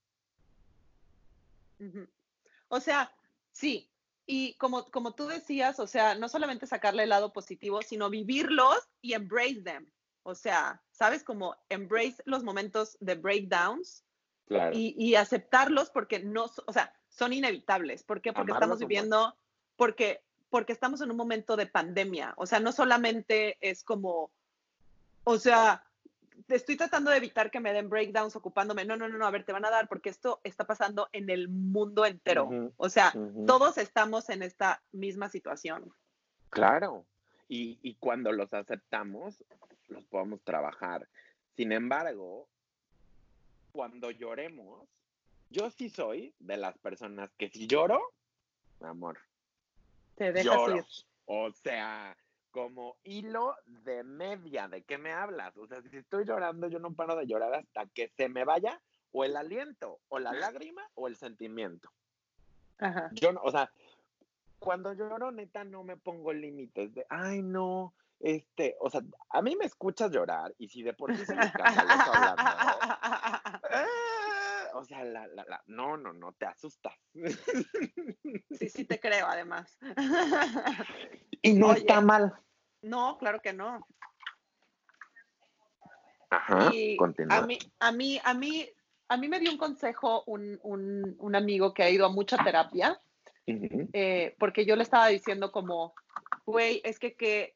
O 2.69 2.79
sea, 2.79 3.13
sí, 3.51 3.89
y 4.27 4.55
como, 4.55 4.85
como 4.85 5.13
tú 5.13 5.27
decías, 5.27 5.79
o 5.79 5.87
sea, 5.87 6.15
no 6.15 6.29
solamente 6.29 6.65
sacarle 6.67 7.03
el 7.03 7.09
lado 7.09 7.31
positivo, 7.31 7.81
sino 7.81 8.09
vivirlos 8.09 8.77
y 9.01 9.13
embrace 9.13 9.61
them. 9.61 9.91
O 10.23 10.33
sea, 10.33 10.81
¿sabes? 10.91 11.23
Como 11.23 11.55
embrace 11.69 12.23
los 12.25 12.43
momentos 12.43 12.97
de 12.99 13.15
breakdowns 13.15 14.03
y, 14.73 15.15
aceptarlos 15.15 15.89
porque 15.91 16.19
no, 16.19 16.45
o 16.65 16.73
sea, 16.73 16.93
son 17.09 17.33
inevitables. 17.33 18.03
¿Por 18.03 18.21
qué? 18.21 18.33
Porque 18.33 18.51
estamos 18.51 18.79
viviendo, 18.79 19.35
porque, 19.75 20.21
porque 20.49 20.73
estamos 20.73 21.01
en 21.01 21.11
un 21.11 21.17
momento 21.17 21.55
de 21.55 21.67
pandemia. 21.67 22.33
O 22.37 22.47
sea, 22.47 22.59
no 22.59 22.71
solamente 22.71 23.57
es 23.61 23.83
como, 23.83 24.31
o 25.23 25.37
sea, 25.37 25.84
estoy 26.47 26.77
tratando 26.77 27.11
de 27.11 27.17
evitar 27.17 27.51
que 27.51 27.59
me 27.59 27.73
den 27.73 27.89
breakdowns 27.89 28.35
ocupándome. 28.35 28.85
No, 28.85 28.97
no, 28.97 29.07
no, 29.07 29.17
no, 29.17 29.25
a 29.25 29.31
ver, 29.31 29.43
te 29.43 29.53
van 29.53 29.65
a 29.65 29.69
dar 29.69 29.87
porque 29.87 30.09
esto 30.09 30.39
está 30.43 30.65
pasando 30.65 31.09
en 31.11 31.29
el 31.29 31.47
mundo 31.49 32.05
entero. 32.05 32.73
o 32.77 32.89
sea, 32.89 33.13
todos 33.45 33.77
estamos 33.77 34.29
en 34.29 34.43
esta 34.43 34.81
misma 34.91 35.29
situación. 35.29 35.93
Claro. 36.49 37.05
Y, 37.47 37.79
y 37.81 37.95
cuando 37.95 38.31
los 38.31 38.53
aceptamos, 38.53 39.43
los 39.87 40.03
podemos 40.05 40.41
trabajar. 40.41 41.07
Sin 41.55 41.71
embargo, 41.71 42.47
cuando 43.71 44.11
lloremos, 44.11 44.87
yo 45.49 45.69
sí 45.69 45.89
soy 45.89 46.33
de 46.39 46.57
las 46.57 46.77
personas 46.77 47.29
que 47.37 47.49
si 47.49 47.67
lloro, 47.67 48.01
mi 48.79 48.87
amor, 48.87 49.19
te 50.15 50.31
dejas 50.31 50.75
ir. 50.75 50.85
O 51.25 51.51
sea, 51.51 52.15
como 52.55 52.95
hilo 53.03 53.53
de 53.65 54.05
media, 54.05 54.69
¿de 54.69 54.83
qué 54.83 54.97
me 54.97 55.11
hablas? 55.11 55.57
O 55.57 55.67
sea, 55.67 55.81
si 55.81 55.97
estoy 55.97 56.23
llorando, 56.23 56.69
yo 56.69 56.79
no 56.79 56.93
paro 56.93 57.17
de 57.17 57.27
llorar 57.27 57.53
hasta 57.53 57.85
que 57.87 58.07
se 58.15 58.29
me 58.29 58.45
vaya 58.45 58.81
o 59.11 59.25
el 59.25 59.35
aliento, 59.35 59.99
o 60.07 60.19
la 60.19 60.31
lágrima, 60.31 60.81
o 60.93 61.09
el 61.09 61.17
sentimiento. 61.17 61.91
Ajá. 62.77 63.09
Yo 63.11 63.33
no, 63.33 63.41
o 63.43 63.51
sea, 63.51 63.69
cuando 64.57 64.93
lloro, 64.93 65.33
neta, 65.33 65.65
no 65.65 65.83
me 65.83 65.97
pongo 65.97 66.31
límites 66.31 66.93
de, 66.93 67.05
ay, 67.09 67.41
no, 67.41 67.93
este, 68.21 68.77
o 68.79 68.89
sea, 68.89 69.01
a 69.31 69.41
mí 69.41 69.57
me 69.57 69.65
escuchas 69.65 70.11
llorar 70.11 70.55
y 70.57 70.69
si 70.69 70.81
de 70.81 70.93
por 70.93 71.13
sí 71.13 71.25
se 71.25 71.35
me 71.35 71.47
eh, 71.47 71.51
o 74.75 74.83
sea, 74.85 75.03
la, 75.03 75.27
la, 75.27 75.43
la, 75.43 75.61
no, 75.67 75.97
no, 75.97 76.13
no, 76.13 76.31
te 76.31 76.45
asustas. 76.45 76.93
Sí, 78.57 78.69
sí 78.69 78.85
te 78.85 78.97
creo, 78.97 79.27
además. 79.27 79.77
Y 81.41 81.53
no 81.53 81.73
está 81.73 81.99
mal. 81.99 82.33
No, 82.85 83.17
claro 83.17 83.41
que 83.41 83.51
no. 83.51 83.85
Ajá, 86.29 86.71
continúa. 86.97 87.37
A 87.37 87.41
mí, 87.41 87.57
a 87.79 87.91
mí, 87.91 88.19
a 88.23 88.33
mí, 88.35 88.69
a 89.07 89.17
mí 89.17 89.27
me 89.27 89.39
dio 89.39 89.51
un 89.51 89.57
consejo 89.57 90.23
un, 90.27 90.59
un, 90.61 91.15
un 91.17 91.35
amigo 91.35 91.73
que 91.73 91.81
ha 91.81 91.89
ido 91.89 92.05
a 92.05 92.09
mucha 92.09 92.37
terapia, 92.43 92.99
eh, 93.47 94.35
porque 94.37 94.65
yo 94.65 94.75
le 94.75 94.83
estaba 94.83 95.07
diciendo 95.07 95.51
como, 95.51 95.95
güey, 96.45 96.79
es 96.83 96.99
que, 96.99 97.15
que 97.15 97.55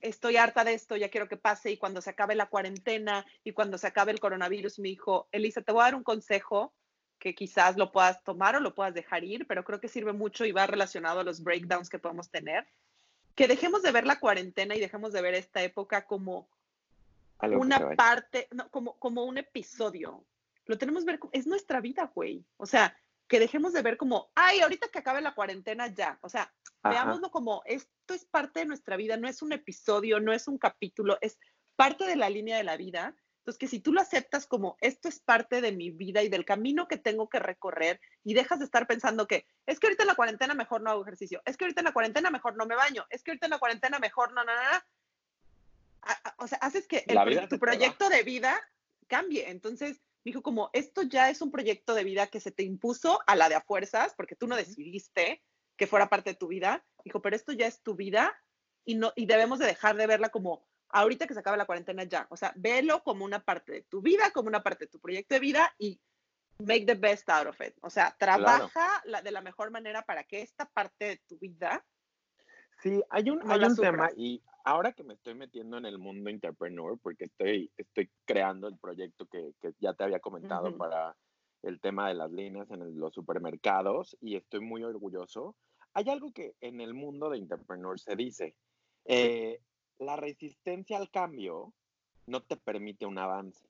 estoy 0.00 0.38
harta 0.38 0.64
de 0.64 0.72
esto, 0.72 0.96
ya 0.96 1.10
quiero 1.10 1.28
que 1.28 1.36
pase 1.36 1.70
y 1.70 1.76
cuando 1.76 2.00
se 2.00 2.08
acabe 2.08 2.34
la 2.34 2.46
cuarentena 2.46 3.26
y 3.44 3.52
cuando 3.52 3.76
se 3.76 3.86
acabe 3.86 4.12
el 4.12 4.20
coronavirus, 4.20 4.78
me 4.78 4.88
dijo, 4.88 5.28
Elisa, 5.30 5.60
te 5.60 5.72
voy 5.72 5.82
a 5.82 5.84
dar 5.84 5.94
un 5.94 6.04
consejo 6.04 6.72
que 7.18 7.34
quizás 7.34 7.76
lo 7.76 7.92
puedas 7.92 8.24
tomar 8.24 8.56
o 8.56 8.60
lo 8.60 8.74
puedas 8.74 8.94
dejar 8.94 9.24
ir, 9.24 9.46
pero 9.46 9.62
creo 9.62 9.78
que 9.78 9.88
sirve 9.88 10.14
mucho 10.14 10.46
y 10.46 10.52
va 10.52 10.66
relacionado 10.66 11.20
a 11.20 11.24
los 11.24 11.42
breakdowns 11.42 11.90
que 11.90 11.98
podemos 11.98 12.30
tener. 12.30 12.66
Que 13.36 13.46
dejemos 13.46 13.82
de 13.82 13.92
ver 13.92 14.06
la 14.06 14.18
cuarentena 14.18 14.74
y 14.74 14.80
dejemos 14.80 15.12
de 15.12 15.22
ver 15.22 15.34
esta 15.34 15.62
época 15.62 16.06
como 16.06 16.48
una 17.40 17.94
parte, 17.94 18.48
como, 18.72 18.98
como 18.98 19.24
un 19.24 19.38
episodio. 19.38 20.24
Lo 20.64 20.78
tenemos 20.78 21.04
que 21.04 21.12
ver, 21.12 21.20
es 21.30 21.46
nuestra 21.46 21.80
vida, 21.80 22.10
güey. 22.12 22.44
O 22.56 22.66
sea, 22.66 22.96
que 23.28 23.38
dejemos 23.38 23.72
de 23.72 23.82
ver 23.82 23.96
como, 23.96 24.30
ay, 24.34 24.60
ahorita 24.60 24.88
que 24.88 24.98
acabe 24.98 25.20
la 25.20 25.34
cuarentena 25.34 25.88
ya. 25.88 26.18
O 26.22 26.28
sea, 26.28 26.52
veámoslo 26.82 27.30
como, 27.30 27.62
esto 27.66 28.14
es 28.14 28.24
parte 28.24 28.60
de 28.60 28.66
nuestra 28.66 28.96
vida, 28.96 29.16
no 29.16 29.28
es 29.28 29.42
un 29.42 29.52
episodio, 29.52 30.18
no 30.20 30.32
es 30.32 30.48
un 30.48 30.58
capítulo, 30.58 31.18
es 31.20 31.38
parte 31.76 32.04
de 32.04 32.16
la 32.16 32.30
línea 32.30 32.56
de 32.56 32.64
la 32.64 32.76
vida 32.76 33.14
entonces, 33.46 33.60
que 33.60 33.68
si 33.68 33.78
tú 33.78 33.92
lo 33.92 34.00
aceptas 34.00 34.44
como 34.44 34.76
esto 34.80 35.08
es 35.08 35.20
parte 35.20 35.60
de 35.60 35.70
mi 35.70 35.92
vida 35.92 36.20
y 36.24 36.28
del 36.28 36.44
camino 36.44 36.88
que 36.88 36.96
tengo 36.96 37.28
que 37.28 37.38
recorrer 37.38 38.00
y 38.24 38.34
dejas 38.34 38.58
de 38.58 38.64
estar 38.64 38.88
pensando 38.88 39.28
que 39.28 39.46
es 39.66 39.78
que 39.78 39.86
ahorita 39.86 40.02
en 40.02 40.08
la 40.08 40.16
cuarentena 40.16 40.52
mejor 40.52 40.80
no 40.80 40.90
hago 40.90 41.02
ejercicio, 41.02 41.40
es 41.44 41.56
que 41.56 41.64
ahorita 41.64 41.80
en 41.80 41.84
la 41.84 41.92
cuarentena 41.92 42.28
mejor 42.32 42.56
no 42.56 42.66
me 42.66 42.74
baño, 42.74 43.06
es 43.08 43.22
que 43.22 43.30
ahorita 43.30 43.46
en 43.46 43.50
la 43.50 43.60
cuarentena 43.60 44.00
mejor 44.00 44.32
no, 44.32 44.42
no, 44.42 44.52
no, 44.52 44.62
no. 44.62 44.80
O 46.38 46.48
sea, 46.48 46.58
haces 46.58 46.88
que 46.88 47.04
el, 47.06 47.48
tu 47.48 47.60
proyecto 47.60 48.08
de 48.08 48.24
vida 48.24 48.60
cambie. 49.06 49.48
Entonces, 49.48 50.00
dijo 50.24 50.42
como, 50.42 50.70
esto 50.72 51.02
ya 51.02 51.30
es 51.30 51.40
un 51.40 51.52
proyecto 51.52 51.94
de 51.94 52.02
vida 52.02 52.26
que 52.26 52.40
se 52.40 52.50
te 52.50 52.64
impuso 52.64 53.20
a 53.28 53.36
la 53.36 53.48
de 53.48 53.54
a 53.54 53.60
fuerzas, 53.60 54.12
porque 54.16 54.34
tú 54.34 54.48
no 54.48 54.56
decidiste 54.56 55.44
que 55.76 55.86
fuera 55.86 56.08
parte 56.08 56.30
de 56.30 56.36
tu 56.36 56.48
vida. 56.48 56.84
Dijo, 57.04 57.22
pero 57.22 57.36
esto 57.36 57.52
ya 57.52 57.68
es 57.68 57.80
tu 57.80 57.94
vida 57.94 58.36
y, 58.84 58.96
no, 58.96 59.12
y 59.14 59.26
debemos 59.26 59.60
de 59.60 59.66
dejar 59.66 59.96
de 59.96 60.08
verla 60.08 60.30
como 60.30 60.66
ahorita 60.90 61.26
que 61.26 61.34
se 61.34 61.40
acaba 61.40 61.56
la 61.56 61.66
cuarentena 61.66 62.04
ya. 62.04 62.26
O 62.30 62.36
sea, 62.36 62.52
velo 62.56 63.02
como 63.02 63.24
una 63.24 63.40
parte 63.40 63.72
de 63.72 63.82
tu 63.82 64.00
vida, 64.00 64.30
como 64.32 64.48
una 64.48 64.62
parte 64.62 64.84
de 64.86 64.90
tu 64.90 65.00
proyecto 65.00 65.34
de 65.34 65.40
vida 65.40 65.74
y 65.78 66.00
make 66.58 66.86
the 66.86 66.94
best 66.94 67.28
out 67.28 67.46
of 67.46 67.60
it. 67.60 67.74
O 67.82 67.90
sea, 67.90 68.16
trabaja 68.18 69.02
de 69.22 69.30
la 69.30 69.40
mejor 69.40 69.70
manera 69.70 70.02
para 70.02 70.24
que 70.24 70.42
esta 70.42 70.66
parte 70.66 71.04
de 71.04 71.16
tu 71.28 71.38
vida. 71.38 71.84
Sí, 72.82 73.02
hay 73.10 73.30
un, 73.30 73.40
hay 73.50 73.64
un 73.64 73.76
tema 73.76 74.10
y 74.16 74.42
ahora 74.64 74.92
que 74.92 75.04
me 75.04 75.14
estoy 75.14 75.34
metiendo 75.34 75.78
en 75.78 75.86
el 75.86 75.98
mundo 75.98 76.28
entrepreneur, 76.28 76.98
porque 77.00 77.24
estoy, 77.24 77.70
estoy 77.76 78.10
creando 78.24 78.68
el 78.68 78.78
proyecto 78.78 79.26
que, 79.26 79.52
que 79.60 79.72
ya 79.78 79.94
te 79.94 80.04
había 80.04 80.20
comentado 80.20 80.76
para 80.76 81.16
el 81.62 81.80
tema 81.80 82.08
de 82.08 82.14
las 82.14 82.30
líneas 82.30 82.70
en 82.70 82.98
los 82.98 83.14
supermercados 83.14 84.16
y 84.20 84.36
estoy 84.36 84.60
muy 84.60 84.84
orgulloso. 84.84 85.56
Hay 85.94 86.10
algo 86.10 86.32
que 86.32 86.54
en 86.60 86.80
el 86.80 86.94
mundo 86.94 87.30
de 87.30 87.38
entrepreneur 87.38 87.98
se 87.98 88.14
dice, 88.16 88.54
eh, 89.06 89.60
la 89.98 90.16
resistencia 90.16 90.96
al 90.96 91.10
cambio 91.10 91.72
no 92.26 92.42
te 92.42 92.56
permite 92.56 93.06
un 93.06 93.18
avance. 93.18 93.66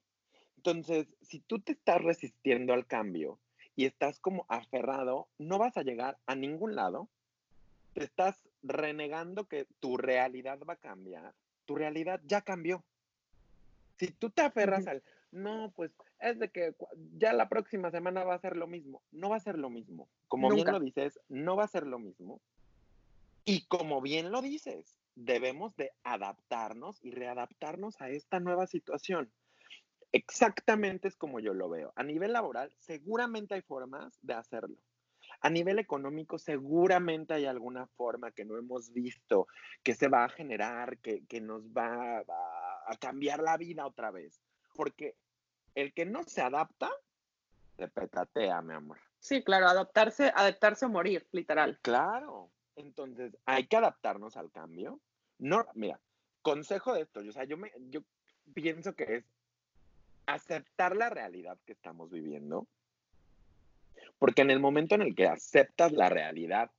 Entonces, 0.57 1.07
si 1.23 1.41
tú 1.41 1.61
te 1.61 1.73
estás 1.73 2.03
resistiendo 2.03 2.73
al 2.73 2.87
cambio 2.87 3.39
y 3.77 3.85
estás 3.85 4.19
como 4.19 4.47
aferrado, 4.49 5.29
no 5.39 5.59
vas 5.59 5.77
a 5.77 5.83
llegar 5.83 6.19
a 6.27 6.35
ningún 6.35 6.75
lado. 6.75 7.09
Te 7.93 8.05
estás 8.05 8.41
renegando 8.63 9.47
que 9.47 9.67
tu 9.81 9.97
realidad 9.97 10.59
va 10.69 10.75
a 10.75 10.79
cambiar. 10.79 11.35
Tu 11.67 11.77
realidad 11.77 12.21
ya 12.27 12.41
cambió. 12.41 12.83
Si 13.99 14.09
tú 14.09 14.31
te 14.31 14.43
aferras 14.43 14.87
al, 14.87 15.03
no, 15.31 15.73
pues 15.77 15.93
es 16.21 16.39
de 16.39 16.51
que 16.51 16.75
ya 17.17 17.33
la 17.33 17.49
próxima 17.49 17.91
semana 17.91 18.25
va 18.25 18.35
a 18.35 18.41
ser 18.41 18.57
lo 18.57 18.67
mismo. 18.67 19.03
No 19.13 19.31
va 19.31 19.37
a 19.37 19.41
ser 19.41 19.59
lo 19.59 19.71
mismo. 19.71 20.09
Como 20.29 20.51
bien 20.51 20.67
lo 20.67 20.81
dices, 20.81 21.21
no 21.29 21.57
va 21.57 21.65
a 21.65 21.69
ser 21.69 21.87
lo 21.87 21.99
mismo. 21.99 22.41
Y 23.45 23.67
como 23.67 24.01
bien 24.01 24.33
lo 24.33 24.43
dices, 24.43 24.99
debemos 25.17 25.75
de 25.77 25.91
adaptarnos 26.05 27.03
y 27.03 27.11
readaptarnos 27.11 28.01
a 28.01 28.11
esta 28.11 28.39
nueva 28.39 28.67
situación. 28.67 29.33
Exactamente 30.13 31.09
es 31.09 31.17
como 31.17 31.41
yo 31.41 31.53
lo 31.53 31.69
veo. 31.69 31.93
A 31.97 32.05
nivel 32.05 32.33
laboral, 32.33 32.73
seguramente 32.79 33.55
hay 33.55 33.63
formas 33.63 34.19
de 34.23 34.35
hacerlo. 34.35 34.77
A 35.41 35.51
nivel 35.51 35.79
económico, 35.79 36.39
seguramente 36.39 37.35
hay 37.35 37.47
alguna 37.47 37.87
forma 37.89 38.31
que 38.31 38.45
no 38.45 38.57
hemos 38.57 38.93
visto, 38.93 39.49
que 39.83 39.95
se 39.95 40.09
va 40.09 40.25
a 40.25 40.29
generar, 40.29 40.99
que, 40.99 41.41
nos 41.41 41.65
va 41.69 42.19
a, 42.19 42.97
cambiar 42.99 43.43
la 43.43 43.57
vida 43.57 43.87
otra 43.87 44.11
vez. 44.11 44.41
Porque 44.75 45.17
el 45.75 45.93
que 45.93 46.07
no 46.07 46.23
se 46.25 46.41
adapta, 46.41 46.91
se 47.77 47.89
petatea, 47.89 48.63
mi 48.63 48.75
amor. 48.75 48.99
Sí, 49.19 49.43
claro, 49.43 49.67
adaptarse, 49.67 50.33
adaptarse 50.35 50.87
o 50.87 50.89
morir, 50.89 51.27
literal. 51.33 51.79
Claro. 51.83 52.51
Entonces, 52.77 53.37
hay 53.47 53.67
que 53.67 53.77
adaptarnos 53.77 54.37
al 54.37 54.51
cambio. 54.51 55.01
No, 55.39 55.67
mira, 55.75 56.01
consejo 56.43 56.95
de 56.95 57.03
esto, 57.03 57.21
o 57.21 57.33
sea, 57.33 57.45
yo, 57.45 57.57
me, 57.57 57.73
yo 57.91 58.03
pienso 58.55 58.95
que 58.95 59.17
es 59.17 59.25
aceptar 60.27 60.97
la 60.97 61.11
realidad 61.11 61.59
que 61.67 61.73
estamos 61.73 62.11
viviendo, 62.11 62.67
porque 64.19 64.43
en 64.43 64.51
el 64.51 64.61
momento 64.61 64.95
en 64.95 65.03
el 65.03 65.15
que 65.15 65.27
aceptas 65.27 65.93
la 65.93 66.09
realidad 66.09 66.71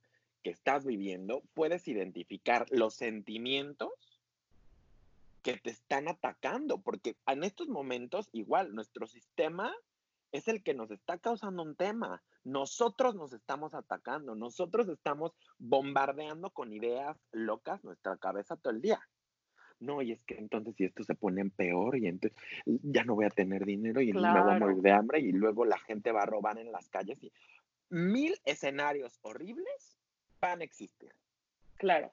que 0.42 0.50
estás 0.50 0.84
viviendo, 0.84 1.42
puedes 1.54 1.88
identificar 1.88 2.66
los 2.70 2.94
sentimientos 2.94 3.90
que 5.42 5.56
te 5.56 5.70
están 5.70 6.08
atacando, 6.08 6.80
porque 6.80 7.16
en 7.26 7.44
estos 7.44 7.68
momentos 7.68 8.28
igual 8.32 8.74
nuestro 8.74 9.06
sistema 9.06 9.74
es 10.32 10.48
el 10.48 10.62
que 10.62 10.74
nos 10.74 10.90
está 10.90 11.18
causando 11.18 11.62
un 11.62 11.74
tema. 11.74 12.22
Nosotros 12.48 13.14
nos 13.14 13.34
estamos 13.34 13.74
atacando, 13.74 14.34
nosotros 14.34 14.88
estamos 14.88 15.32
bombardeando 15.58 16.50
con 16.50 16.72
ideas 16.72 17.16
locas 17.30 17.84
nuestra 17.84 18.16
cabeza 18.16 18.56
todo 18.56 18.72
el 18.72 18.80
día. 18.80 19.00
No, 19.80 20.00
y 20.00 20.12
es 20.12 20.22
que 20.24 20.36
entonces 20.36 20.74
si 20.74 20.84
esto 20.84 21.04
se 21.04 21.14
pone 21.14 21.42
en 21.42 21.50
peor 21.50 21.98
y 21.98 22.06
entonces 22.06 22.36
ya 22.64 23.04
no 23.04 23.14
voy 23.14 23.26
a 23.26 23.30
tener 23.30 23.66
dinero 23.66 24.00
y 24.00 24.12
me 24.14 24.20
voy 24.20 24.52
a 24.54 24.58
morir 24.58 24.78
de 24.78 24.92
hambre 24.92 25.20
y 25.20 25.30
luego 25.30 25.66
la 25.66 25.78
gente 25.78 26.10
va 26.10 26.22
a 26.22 26.26
robar 26.26 26.58
en 26.58 26.72
las 26.72 26.88
calles 26.88 27.22
y 27.22 27.30
mil 27.90 28.34
escenarios 28.44 29.18
horribles 29.20 29.98
van 30.40 30.62
a 30.62 30.64
existir. 30.64 31.14
Claro. 31.76 32.10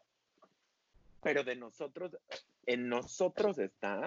Pero 1.24 1.44
de 1.44 1.56
nosotros, 1.56 2.18
en 2.66 2.90
nosotros 2.90 3.58
está 3.58 4.06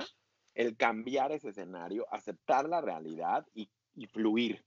el 0.54 0.76
cambiar 0.76 1.32
ese 1.32 1.48
escenario, 1.48 2.06
aceptar 2.12 2.68
la 2.68 2.80
realidad 2.80 3.46
y 3.54 3.68
y 3.98 4.06
fluir. 4.06 4.64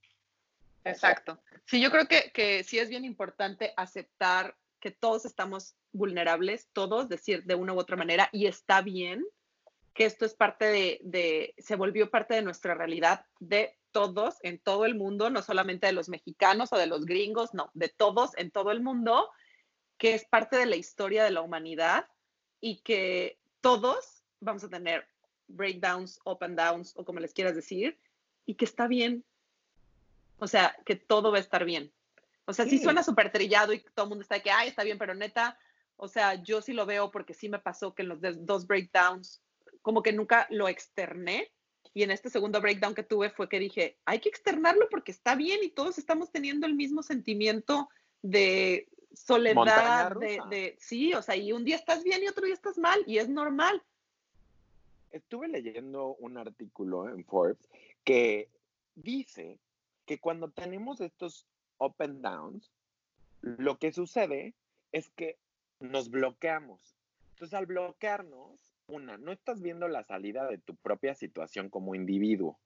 Exacto. 0.83 1.41
Sí, 1.65 1.81
yo 1.81 1.91
creo 1.91 2.07
que, 2.07 2.31
que 2.33 2.63
sí 2.63 2.79
es 2.79 2.89
bien 2.89 3.05
importante 3.05 3.73
aceptar 3.77 4.55
que 4.79 4.91
todos 4.91 5.25
estamos 5.25 5.75
vulnerables, 5.91 6.69
todos, 6.73 7.07
decir 7.07 7.43
de 7.43 7.55
una 7.55 7.73
u 7.73 7.79
otra 7.79 7.95
manera, 7.95 8.29
y 8.31 8.47
está 8.47 8.81
bien 8.81 9.23
que 9.93 10.05
esto 10.05 10.25
es 10.25 10.33
parte 10.33 10.65
de, 10.65 10.99
de, 11.03 11.53
se 11.57 11.75
volvió 11.75 12.09
parte 12.09 12.33
de 12.33 12.41
nuestra 12.41 12.73
realidad 12.73 13.25
de 13.39 13.77
todos 13.91 14.37
en 14.41 14.59
todo 14.59 14.85
el 14.85 14.95
mundo, 14.95 15.29
no 15.29 15.41
solamente 15.41 15.87
de 15.87 15.93
los 15.93 16.09
mexicanos 16.09 16.71
o 16.71 16.77
de 16.77 16.87
los 16.87 17.05
gringos, 17.05 17.53
no, 17.53 17.69
de 17.73 17.89
todos 17.89 18.31
en 18.37 18.51
todo 18.51 18.71
el 18.71 18.81
mundo, 18.81 19.29
que 19.97 20.13
es 20.13 20.25
parte 20.25 20.57
de 20.57 20.65
la 20.65 20.77
historia 20.77 21.23
de 21.23 21.31
la 21.31 21.41
humanidad 21.41 22.07
y 22.59 22.81
que 22.81 23.37
todos 23.59 24.23
vamos 24.39 24.63
a 24.63 24.69
tener 24.69 25.07
breakdowns, 25.47 26.19
up 26.25 26.39
and 26.41 26.57
downs 26.57 26.93
o 26.95 27.05
como 27.05 27.19
les 27.19 27.33
quieras 27.33 27.55
decir, 27.55 27.99
y 28.45 28.55
que 28.55 28.65
está 28.65 28.87
bien. 28.87 29.25
O 30.41 30.47
sea, 30.47 30.75
que 30.85 30.95
todo 30.95 31.31
va 31.31 31.37
a 31.37 31.41
estar 31.41 31.65
bien. 31.65 31.93
O 32.45 32.53
sea, 32.53 32.65
sí, 32.65 32.79
suena 32.79 33.03
súper 33.03 33.31
trillado 33.31 33.73
y 33.73 33.79
todo 33.93 34.05
el 34.05 34.09
mundo 34.09 34.23
está 34.23 34.35
de 34.35 34.41
que, 34.41 34.49
ay, 34.49 34.69
está 34.69 34.83
bien, 34.83 34.97
pero 34.97 35.13
neta, 35.13 35.55
o 35.97 36.07
sea, 36.07 36.41
yo 36.41 36.63
sí 36.63 36.73
lo 36.73 36.87
veo 36.87 37.11
porque 37.11 37.35
sí 37.35 37.47
me 37.47 37.59
pasó 37.59 37.93
que 37.93 38.01
en 38.01 38.09
los 38.09 38.19
dos 38.39 38.65
breakdowns, 38.65 39.43
como 39.83 40.01
que 40.01 40.11
nunca 40.11 40.47
lo 40.49 40.67
externé. 40.67 41.51
Y 41.93 42.01
en 42.01 42.09
este 42.09 42.31
segundo 42.31 42.59
breakdown 42.59 42.95
que 42.95 43.03
tuve 43.03 43.29
fue 43.29 43.47
que 43.49 43.59
dije, 43.59 43.99
hay 44.03 44.19
que 44.19 44.29
externarlo 44.29 44.87
porque 44.89 45.11
está 45.11 45.35
bien 45.35 45.59
y 45.61 45.69
todos 45.69 45.99
estamos 45.99 46.31
teniendo 46.31 46.65
el 46.65 46.73
mismo 46.73 47.03
sentimiento 47.03 47.87
de 48.23 48.89
soledad, 49.13 50.15
de, 50.15 50.41
de, 50.49 50.75
sí, 50.79 51.13
o 51.13 51.21
sea, 51.21 51.35
y 51.35 51.51
un 51.51 51.65
día 51.65 51.75
estás 51.75 52.03
bien 52.03 52.23
y 52.23 52.27
otro 52.27 52.45
día 52.45 52.55
estás 52.55 52.79
mal 52.79 53.03
y 53.05 53.19
es 53.19 53.29
normal. 53.29 53.83
Estuve 55.11 55.49
leyendo 55.49 56.15
un 56.15 56.39
artículo 56.39 57.09
en 57.09 57.23
Forbes 57.25 57.69
que 58.03 58.49
dice 58.95 59.59
que 60.05 60.19
cuando 60.19 60.49
tenemos 60.49 61.01
estos 61.01 61.47
up 61.79 61.95
and 61.99 62.21
downs, 62.21 62.71
lo 63.41 63.77
que 63.77 63.91
sucede 63.91 64.53
es 64.91 65.09
que 65.11 65.37
nos 65.79 66.09
bloqueamos. 66.09 66.95
Entonces, 67.31 67.53
al 67.53 67.65
bloquearnos, 67.65 68.59
una, 68.87 69.17
no 69.17 69.31
estás 69.31 69.61
viendo 69.61 69.87
la 69.87 70.03
salida 70.03 70.47
de 70.47 70.57
tu 70.57 70.75
propia 70.75 71.15
situación 71.15 71.69
como 71.69 71.95
individuo. 71.95 72.59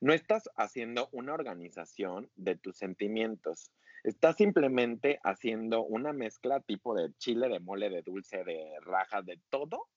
No 0.00 0.12
estás 0.12 0.48
haciendo 0.56 1.08
una 1.12 1.34
organización 1.34 2.30
de 2.36 2.56
tus 2.56 2.76
sentimientos. 2.76 3.70
Estás 4.04 4.36
simplemente 4.36 5.20
haciendo 5.22 5.82
una 5.82 6.12
mezcla 6.12 6.60
tipo 6.60 6.94
de 6.94 7.12
chile, 7.18 7.48
de 7.48 7.60
mole, 7.60 7.90
de 7.90 8.02
dulce, 8.02 8.42
de 8.42 8.72
rajas, 8.80 9.26
de 9.26 9.38
todo, 9.50 9.88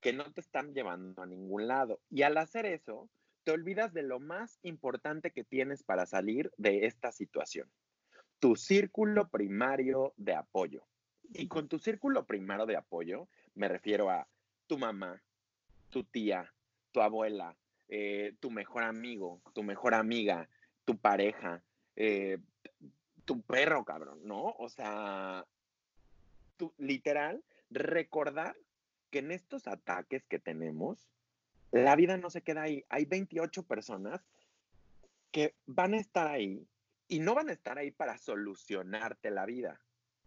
que 0.00 0.12
no 0.12 0.24
te 0.32 0.40
están 0.40 0.74
llevando 0.74 1.22
a 1.22 1.26
ningún 1.26 1.68
lado. 1.68 2.00
Y 2.10 2.22
al 2.22 2.36
hacer 2.38 2.66
eso, 2.66 3.08
te 3.50 3.54
olvidas 3.54 3.92
de 3.92 4.04
lo 4.04 4.20
más 4.20 4.60
importante 4.62 5.32
que 5.32 5.42
tienes 5.42 5.82
para 5.82 6.06
salir 6.06 6.52
de 6.56 6.86
esta 6.86 7.10
situación. 7.10 7.68
Tu 8.38 8.54
círculo 8.54 9.28
primario 9.28 10.14
de 10.16 10.36
apoyo. 10.36 10.86
Y 11.34 11.48
con 11.48 11.66
tu 11.66 11.80
círculo 11.80 12.26
primario 12.26 12.64
de 12.64 12.76
apoyo 12.76 13.28
me 13.56 13.66
refiero 13.66 14.08
a 14.08 14.28
tu 14.68 14.78
mamá, 14.78 15.20
tu 15.88 16.04
tía, 16.04 16.54
tu 16.92 17.00
abuela, 17.00 17.56
eh, 17.88 18.36
tu 18.38 18.52
mejor 18.52 18.84
amigo, 18.84 19.42
tu 19.52 19.64
mejor 19.64 19.94
amiga, 19.94 20.48
tu 20.84 20.96
pareja, 20.96 21.64
eh, 21.96 22.38
tu 23.24 23.42
perro, 23.42 23.84
cabrón, 23.84 24.20
¿no? 24.22 24.54
O 24.58 24.68
sea, 24.68 25.44
literal, 26.78 27.42
recordar 27.68 28.56
que 29.10 29.18
en 29.18 29.32
estos 29.32 29.66
ataques 29.66 30.24
que 30.28 30.38
tenemos, 30.38 31.10
la 31.72 31.96
vida 31.96 32.16
no 32.16 32.30
se 32.30 32.42
queda 32.42 32.62
ahí. 32.62 32.84
Hay 32.88 33.04
28 33.04 33.62
personas 33.64 34.20
que 35.30 35.54
van 35.66 35.94
a 35.94 35.98
estar 35.98 36.26
ahí 36.26 36.66
y 37.08 37.20
no 37.20 37.34
van 37.34 37.48
a 37.48 37.52
estar 37.52 37.78
ahí 37.78 37.90
para 37.90 38.18
solucionarte 38.18 39.30
la 39.30 39.46
vida. 39.46 39.80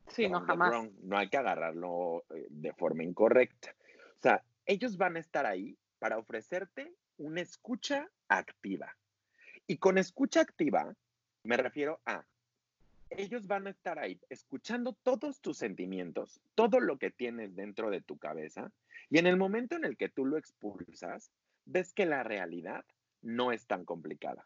Sí, 0.07 0.27
no, 0.27 0.41
jamás. 0.41 0.91
no 1.01 1.17
hay 1.17 1.29
que 1.29 1.37
agarrarlo 1.37 2.25
eh, 2.29 2.47
de 2.49 2.73
forma 2.73 3.03
incorrecta. 3.03 3.73
O 4.17 4.21
sea, 4.21 4.43
ellos 4.65 4.97
van 4.97 5.15
a 5.15 5.19
estar 5.19 5.45
ahí 5.45 5.77
para 5.99 6.17
ofrecerte 6.17 6.93
una 7.17 7.41
escucha 7.41 8.09
activa. 8.27 8.95
Y 9.65 9.77
con 9.77 9.97
escucha 9.97 10.41
activa 10.41 10.93
me 11.43 11.57
refiero 11.57 11.99
a, 12.05 12.25
ellos 13.09 13.47
van 13.47 13.67
a 13.67 13.69
estar 13.69 13.99
ahí 13.99 14.19
escuchando 14.29 14.93
todos 15.03 15.41
tus 15.41 15.57
sentimientos, 15.57 16.41
todo 16.55 16.79
lo 16.79 16.97
que 16.97 17.11
tienes 17.11 17.55
dentro 17.55 17.89
de 17.89 18.01
tu 18.01 18.17
cabeza, 18.17 18.71
y 19.09 19.19
en 19.19 19.27
el 19.27 19.37
momento 19.37 19.75
en 19.75 19.85
el 19.85 19.97
que 19.97 20.09
tú 20.09 20.25
lo 20.25 20.37
expulsas, 20.37 21.31
ves 21.65 21.93
que 21.93 22.05
la 22.05 22.23
realidad 22.23 22.85
no 23.21 23.51
es 23.51 23.65
tan 23.67 23.85
complicada. 23.85 24.45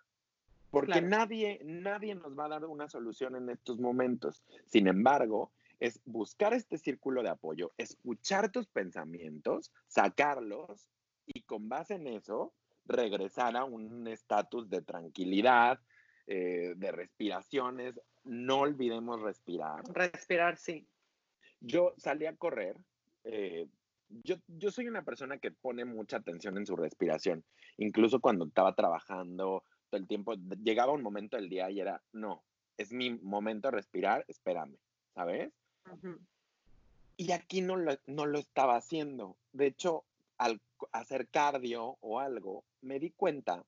Porque 0.69 1.01
nadie, 1.01 1.61
nadie 1.63 2.13
nos 2.15 2.37
va 2.37 2.45
a 2.45 2.49
dar 2.49 2.65
una 2.65 2.89
solución 2.89 3.35
en 3.35 3.49
estos 3.49 3.79
momentos. 3.79 4.43
Sin 4.65 4.87
embargo, 4.87 5.51
es 5.79 6.01
buscar 6.05 6.53
este 6.53 6.77
círculo 6.77 7.23
de 7.23 7.29
apoyo, 7.29 7.71
escuchar 7.77 8.51
tus 8.51 8.67
pensamientos, 8.67 9.71
sacarlos 9.87 10.89
y 11.25 11.41
con 11.43 11.69
base 11.69 11.95
en 11.95 12.07
eso 12.07 12.53
regresar 12.85 13.55
a 13.57 13.65
un 13.65 14.07
estatus 14.07 14.69
de 14.69 14.81
tranquilidad, 14.81 15.79
eh, 16.25 16.73
de 16.75 16.91
respiraciones. 16.91 17.99
No 18.23 18.59
olvidemos 18.59 19.21
respirar. 19.21 19.83
Respirar, 19.93 20.57
sí. 20.57 20.87
Yo 21.59 21.93
salí 21.97 22.25
a 22.25 22.35
correr. 22.35 22.77
Eh, 23.23 23.67
yo, 24.09 24.35
yo 24.47 24.71
soy 24.71 24.87
una 24.87 25.03
persona 25.03 25.37
que 25.37 25.51
pone 25.51 25.85
mucha 25.85 26.17
atención 26.17 26.57
en 26.57 26.65
su 26.65 26.75
respiración. 26.75 27.43
Incluso 27.77 28.19
cuando 28.19 28.45
estaba 28.45 28.73
trabajando 28.75 29.63
todo 29.89 29.99
el 29.99 30.07
tiempo, 30.07 30.33
llegaba 30.63 30.93
un 30.93 31.03
momento 31.03 31.37
del 31.37 31.49
día 31.49 31.69
y 31.69 31.79
era, 31.79 32.01
no, 32.13 32.43
es 32.77 32.91
mi 32.91 33.11
momento 33.11 33.69
de 33.69 33.77
respirar, 33.77 34.25
espérame, 34.27 34.77
¿sabes? 35.13 35.51
Y 37.17 37.31
aquí 37.31 37.61
no 37.61 37.75
lo, 37.75 37.97
no 38.05 38.25
lo 38.25 38.37
estaba 38.37 38.75
haciendo. 38.75 39.37
De 39.53 39.67
hecho, 39.67 40.03
al 40.37 40.61
hacer 40.91 41.27
cardio 41.29 41.97
o 42.01 42.19
algo, 42.19 42.63
me 42.81 42.99
di 42.99 43.11
cuenta 43.11 43.65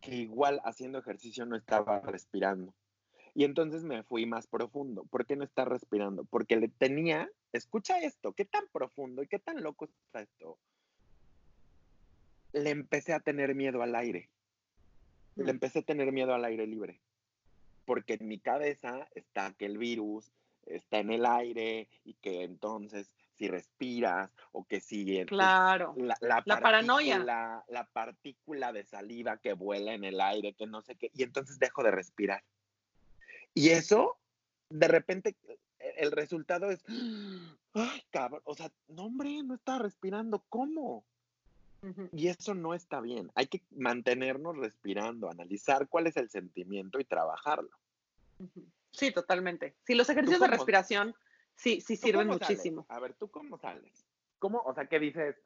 que 0.00 0.14
igual 0.14 0.60
haciendo 0.64 0.98
ejercicio 0.98 1.44
no 1.44 1.56
estaba 1.56 2.00
respirando. 2.00 2.72
Y 3.40 3.44
entonces 3.44 3.84
me 3.84 4.02
fui 4.02 4.26
más 4.26 4.46
profundo. 4.46 5.04
¿Por 5.04 5.24
qué 5.24 5.34
no 5.34 5.44
está 5.44 5.64
respirando? 5.64 6.24
Porque 6.24 6.56
le 6.56 6.68
tenía, 6.68 7.26
escucha 7.54 7.98
esto, 7.98 8.34
qué 8.34 8.44
tan 8.44 8.68
profundo 8.70 9.22
y 9.22 9.28
qué 9.28 9.38
tan 9.38 9.62
loco 9.62 9.86
está 9.86 10.20
esto. 10.20 10.58
Le 12.52 12.68
empecé 12.68 13.14
a 13.14 13.20
tener 13.20 13.54
miedo 13.54 13.80
al 13.80 13.94
aire. 13.94 14.28
Le 15.36 15.44
mm. 15.44 15.48
empecé 15.48 15.78
a 15.78 15.82
tener 15.84 16.12
miedo 16.12 16.34
al 16.34 16.44
aire 16.44 16.66
libre. 16.66 17.00
Porque 17.86 18.18
en 18.20 18.28
mi 18.28 18.38
cabeza 18.38 19.08
está 19.14 19.54
que 19.54 19.64
el 19.64 19.78
virus 19.78 20.30
está 20.66 20.98
en 20.98 21.10
el 21.10 21.24
aire 21.24 21.88
y 22.04 22.12
que 22.20 22.42
entonces 22.42 23.10
si 23.38 23.48
respiras 23.48 24.30
o 24.52 24.64
que 24.64 24.82
si 24.82 25.24
claro 25.24 25.94
la, 25.96 26.14
la, 26.20 26.60
paranoia 26.60 27.18
la, 27.20 27.88
partícula 27.94 28.70
de 28.70 28.84
saliva 28.84 29.38
que 29.38 29.54
vuela 29.54 29.94
en 29.94 30.04
el 30.04 30.20
aire 30.20 30.52
que 30.52 30.66
no 30.66 30.82
sé 30.82 30.96
qué 30.96 31.10
y 31.14 31.22
entonces 31.22 31.58
dejo 31.58 31.82
de 31.82 31.90
respirar 31.90 32.44
y 33.54 33.70
eso 33.70 34.18
de 34.68 34.88
repente 34.88 35.36
e, 35.48 35.58
el 35.98 36.12
resultado 36.12 36.70
es 36.70 36.84
ay 37.74 38.02
cabrón 38.10 38.42
o 38.44 38.54
sea 38.54 38.70
no 38.88 39.04
hombre 39.04 39.42
no 39.42 39.54
está 39.54 39.78
respirando 39.78 40.44
cómo 40.48 41.04
y 42.12 42.28
eso 42.28 42.54
no 42.54 42.74
está 42.74 43.00
bien 43.00 43.30
hay 43.34 43.46
que 43.46 43.62
mantenernos 43.70 44.56
respirando 44.56 45.30
analizar 45.30 45.88
cuál 45.88 46.06
es 46.06 46.16
el 46.16 46.28
sentimiento 46.28 47.00
y 47.00 47.04
trabajarlo 47.04 47.70
Sí, 48.92 49.12
totalmente. 49.12 49.76
Sí, 49.84 49.94
los 49.94 50.08
ejercicios 50.10 50.40
de 50.40 50.48
respiración 50.48 51.14
sí, 51.54 51.80
sí 51.80 51.96
sirven 51.96 52.28
muchísimo. 52.28 52.86
A 52.88 52.98
ver, 53.00 53.14
¿tú 53.14 53.30
cómo 53.30 53.58
sales? 53.58 54.06
¿Cómo, 54.38 54.60
o 54.60 54.74
sea, 54.74 54.86
qué 54.86 54.98
dices? 54.98 55.36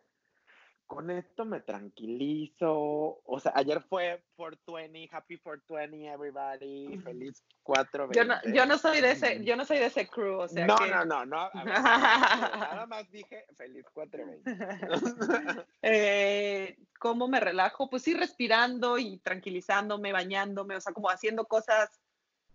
Con 0.87 1.11
esto 1.11 1.45
me 1.45 1.61
tranquilizo. 1.61 3.21
O 3.25 3.41
sea, 3.41 3.53
ayer 3.55 3.83
fue 3.83 4.23
420, 4.37 5.09
happy 5.11 5.39
420, 5.39 6.07
everybody, 6.13 6.99
feliz 6.99 7.43
420. 7.63 8.19
Yo 8.19 8.25
no, 8.25 8.55
yo 8.55 8.67
no 8.67 8.79
soy 8.79 9.01
de 9.01 9.13
ese, 9.13 9.43
yo 9.45 9.57
no 9.57 9.65
soy 9.65 9.79
de 9.79 9.87
ese 9.87 10.07
crew, 10.07 10.41
o 10.41 10.49
sea 10.49 10.67
No, 10.67 10.77
no, 10.77 11.05
no, 11.05 11.25
no. 11.25 11.51
nada 11.55 12.87
más 12.87 13.11
dije 13.11 13.47
feliz 13.57 13.87
420. 13.93 15.67
eh, 15.83 16.79
¿Cómo 16.99 17.29
me 17.29 17.41
relajo? 17.41 17.89
Pues 17.89 18.03
sí, 18.03 18.15
respirando 18.15 18.99
y 18.99 19.19
tranquilizándome, 19.19 20.13
bañándome, 20.13 20.77
o 20.77 20.81
sea, 20.81 20.93
como 20.93 21.09
haciendo 21.09 21.47
cosas 21.47 21.91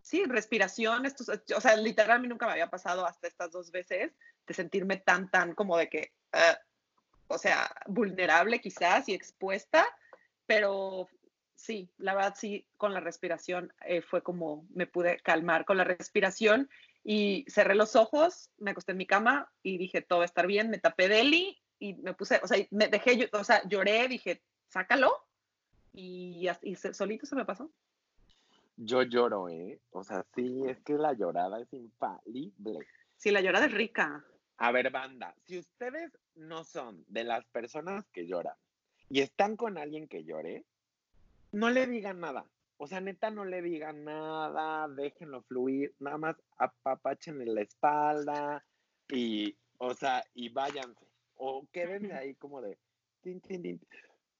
sí, 0.01 0.25
respiración, 0.25 1.05
esto, 1.05 1.23
o 1.55 1.61
sea, 1.61 1.75
literalmente 1.75 2.29
nunca 2.29 2.45
me 2.47 2.53
había 2.53 2.69
pasado 2.69 3.05
hasta 3.05 3.27
estas 3.27 3.51
dos 3.51 3.71
veces 3.71 4.11
de 4.47 4.53
sentirme 4.53 4.97
tan, 4.97 5.29
tan 5.29 5.53
como 5.53 5.77
de 5.77 5.89
que, 5.89 6.13
ah, 6.33 6.57
o 7.29 7.37
sea, 7.37 7.71
vulnerable 7.87 8.59
quizás 8.59 9.07
y 9.07 9.13
expuesta, 9.13 9.85
pero 10.45 11.07
sí, 11.55 11.89
la 11.97 12.15
verdad 12.15 12.33
sí, 12.35 12.67
con 12.75 12.93
la 12.93 12.99
respiración 12.99 13.71
eh, 13.85 14.01
fue 14.01 14.23
como 14.23 14.67
me 14.73 14.87
pude 14.87 15.19
calmar 15.19 15.63
con 15.65 15.77
la 15.77 15.83
respiración 15.83 16.69
y 17.03 17.45
cerré 17.47 17.75
los 17.75 17.95
ojos, 17.95 18.49
me 18.57 18.71
acosté 18.71 18.91
en 18.91 18.97
mi 18.97 19.05
cama 19.05 19.51
y 19.63 19.77
dije, 19.77 20.01
todo 20.01 20.19
va 20.19 20.25
a 20.25 20.25
estar 20.25 20.47
bien, 20.47 20.69
me 20.69 20.79
tapé 20.79 21.07
deli 21.07 21.57
y 21.77 21.93
me 21.93 22.13
puse, 22.13 22.41
o 22.43 22.47
sea, 22.47 22.57
me 22.71 22.87
dejé, 22.87 23.29
o 23.31 23.43
sea, 23.43 23.61
lloré, 23.67 24.07
dije, 24.07 24.41
sácalo 24.67 25.11
y, 25.93 26.47
y 26.63 26.75
solito 26.75 27.25
se 27.25 27.35
me 27.35 27.45
pasó. 27.45 27.71
Yo 28.75 29.03
lloro, 29.03 29.49
¿eh? 29.49 29.79
O 29.91 30.03
sea, 30.03 30.25
sí, 30.35 30.63
es 30.65 30.79
que 30.81 30.93
la 30.93 31.13
llorada 31.13 31.59
es 31.59 31.71
infalible. 31.73 32.87
Sí, 33.17 33.29
la 33.29 33.41
llorada 33.41 33.65
es 33.65 33.73
rica. 33.73 34.23
A 34.61 34.73
ver, 34.73 34.91
banda, 34.91 35.33
si 35.45 35.57
ustedes 35.57 36.11
no 36.35 36.65
son 36.65 37.05
de 37.07 37.23
las 37.23 37.45
personas 37.45 38.05
que 38.11 38.27
lloran 38.27 38.55
y 39.09 39.21
están 39.21 39.55
con 39.55 39.77
alguien 39.77 40.09
que 40.09 40.25
llore, 40.25 40.65
no 41.53 41.69
le 41.69 41.87
digan 41.87 42.19
nada. 42.19 42.45
O 42.75 42.85
sea, 42.85 42.99
neta, 42.99 43.31
no 43.31 43.45
le 43.45 43.61
digan 43.61 44.03
nada, 44.03 44.89
déjenlo 44.89 45.43
fluir, 45.43 45.95
nada 45.99 46.17
más 46.17 46.35
apapachenle 46.57 47.45
la 47.45 47.61
espalda 47.61 48.65
y, 49.07 49.55
o 49.77 49.93
sea, 49.93 50.25
y 50.33 50.49
váyanse. 50.49 51.07
O 51.35 51.65
quédense 51.71 52.11
ahí 52.13 52.35
como 52.35 52.61
de, 52.61 52.77
tin, 53.21 53.39
tin, 53.39 53.63
tin. 53.63 53.79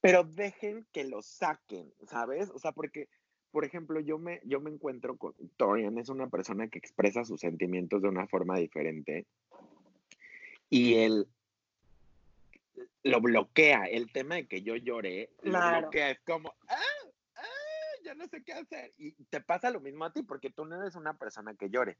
pero 0.01 0.25
dejen 0.25 0.86
que 0.91 1.05
lo 1.05 1.21
saquen, 1.21 1.93
¿sabes? 2.08 2.49
O 2.49 2.60
sea, 2.60 2.73
porque, 2.73 3.08
por 3.51 3.63
ejemplo, 3.63 4.01
yo 4.01 4.17
me, 4.17 4.41
yo 4.43 4.60
me 4.60 4.69
encuentro 4.69 5.17
con 5.17 5.34
Torian, 5.55 5.97
es 5.97 6.10
una 6.10 6.27
persona 6.27 6.67
que 6.67 6.77
expresa 6.77 7.23
sus 7.23 7.39
sentimientos 7.39 8.01
de 8.01 8.10
una 8.10 8.27
forma 8.27 8.58
diferente 8.58 9.25
y 10.69 10.95
él 10.95 11.27
lo 13.03 13.21
bloquea. 13.21 13.86
El 13.86 14.12
tema 14.12 14.36
de 14.36 14.47
que 14.47 14.62
yo 14.62 14.75
lloré, 14.75 15.32
lo 15.41 15.60
bloquea, 15.79 16.12
es 16.12 16.19
como, 16.21 16.53
¡ah! 16.67 16.77
ya 18.03 18.15
no 18.15 18.27
sé 18.27 18.43
qué 18.43 18.53
hacer. 18.53 18.93
Y 18.97 19.12
te 19.25 19.41
pasa 19.41 19.71
lo 19.71 19.79
mismo 19.79 20.05
a 20.05 20.13
ti, 20.13 20.23
porque 20.23 20.49
tú 20.49 20.65
no 20.65 20.82
eres 20.82 20.95
una 20.95 21.17
persona 21.17 21.55
que 21.55 21.69
llore. 21.69 21.97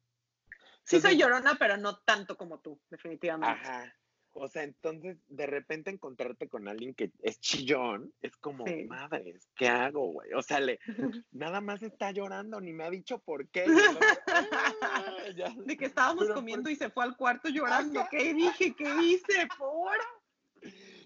Sí, 0.84 1.00
soy 1.00 1.18
llorona, 1.18 1.56
pero 1.60 1.78
no 1.78 1.98
tanto 2.00 2.36
como 2.36 2.60
tú, 2.60 2.80
definitivamente. 2.90 3.68
Ajá. 3.68 3.96
O 4.34 4.48
sea, 4.48 4.64
entonces 4.64 5.18
de 5.28 5.48
repente 5.48 5.90
encontrarte 5.90 6.48
con 6.48 6.68
alguien 6.68 6.94
que 6.94 7.12
es 7.22 7.40
chillón, 7.40 8.14
es 8.22 8.36
como, 8.38 8.66
madre, 8.88 9.40
¿qué 9.56 9.68
hago, 9.68 10.12
güey? 10.12 10.34
O 10.34 10.42
sea, 10.42 10.60
le, 10.60 10.80
nada 11.32 11.62
más 11.62 11.82
está 11.82 12.12
llorando, 12.12 12.62
ni 12.62 12.74
me 12.74 12.84
ha 12.84 12.90
dicho 12.90 13.20
por 13.20 13.48
qué. 13.50 13.66
de 15.66 15.78
que 15.78 15.86
estábamos 15.86 16.30
comiendo 16.30 16.70
y 16.70 16.76
se 16.76 16.90
fue 16.90 17.04
al 17.04 17.18
cuarto 17.18 17.50
llorando. 17.50 18.06
¿Qué 18.10 18.34
dije? 18.34 18.76
¿Qué 18.76 18.96
hice? 19.02 19.48
¿Por? 19.58 19.98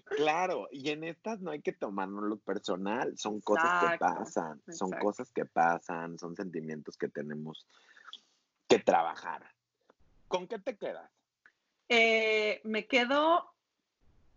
Claro, 0.04 0.68
y 0.70 0.90
en 0.90 1.04
estas 1.04 1.40
no 1.40 1.50
hay 1.50 1.62
que 1.62 1.72
tomárnoslo 1.72 2.38
personal, 2.38 3.16
son 3.16 3.40
cosas 3.40 3.90
que 3.90 3.98
pasan, 3.98 4.62
son 4.68 4.90
cosas 4.90 5.32
que 5.32 5.46
pasan, 5.46 6.18
son 6.18 6.36
sentimientos 6.36 6.96
que 6.96 7.08
tenemos 7.08 7.66
que 8.68 8.78
trabajar. 8.78 9.50
¿Con 10.28 10.46
qué 10.46 10.58
te 10.58 10.76
quedas? 10.76 11.10
Eh, 11.88 12.60
me 12.64 12.86
quedo 12.86 13.54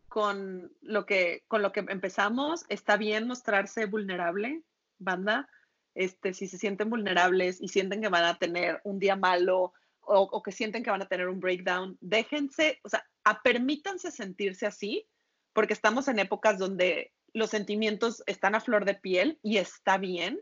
con 0.07 0.71
lo 0.81 1.05
que 1.05 1.43
con 1.47 1.61
lo 1.61 1.71
que 1.71 1.81
empezamos. 1.81 2.65
Está 2.69 2.97
bien 2.97 3.27
mostrarse 3.27 3.85
vulnerable, 3.85 4.63
banda. 4.97 5.49
Este, 5.95 6.33
si 6.33 6.47
se 6.47 6.57
sienten 6.57 6.89
vulnerables 6.89 7.61
y 7.61 7.69
sienten 7.69 8.01
que 8.01 8.09
van 8.09 8.25
a 8.25 8.37
tener 8.37 8.81
un 8.83 8.99
día 8.99 9.15
malo 9.15 9.73
o, 10.01 10.41
que 10.41 10.51
sienten 10.51 10.83
que 10.83 10.91
van 10.91 11.01
a 11.01 11.07
tener 11.07 11.27
un 11.27 11.39
breakdown, 11.39 11.97
déjense, 11.99 12.79
o 12.83 12.89
sea, 12.89 13.05
a, 13.25 13.41
permítanse 13.41 14.09
sentirse 14.11 14.65
así 14.65 15.05
porque 15.53 15.73
estamos 15.73 16.07
en 16.07 16.19
épocas 16.19 16.57
donde 16.59 17.13
los 17.33 17.49
sentimientos 17.49 18.23
están 18.25 18.55
a 18.55 18.61
flor 18.61 18.85
de 18.85 18.93
piel 18.93 19.39
y 19.41 19.57
está 19.57 19.97
bien. 19.97 20.39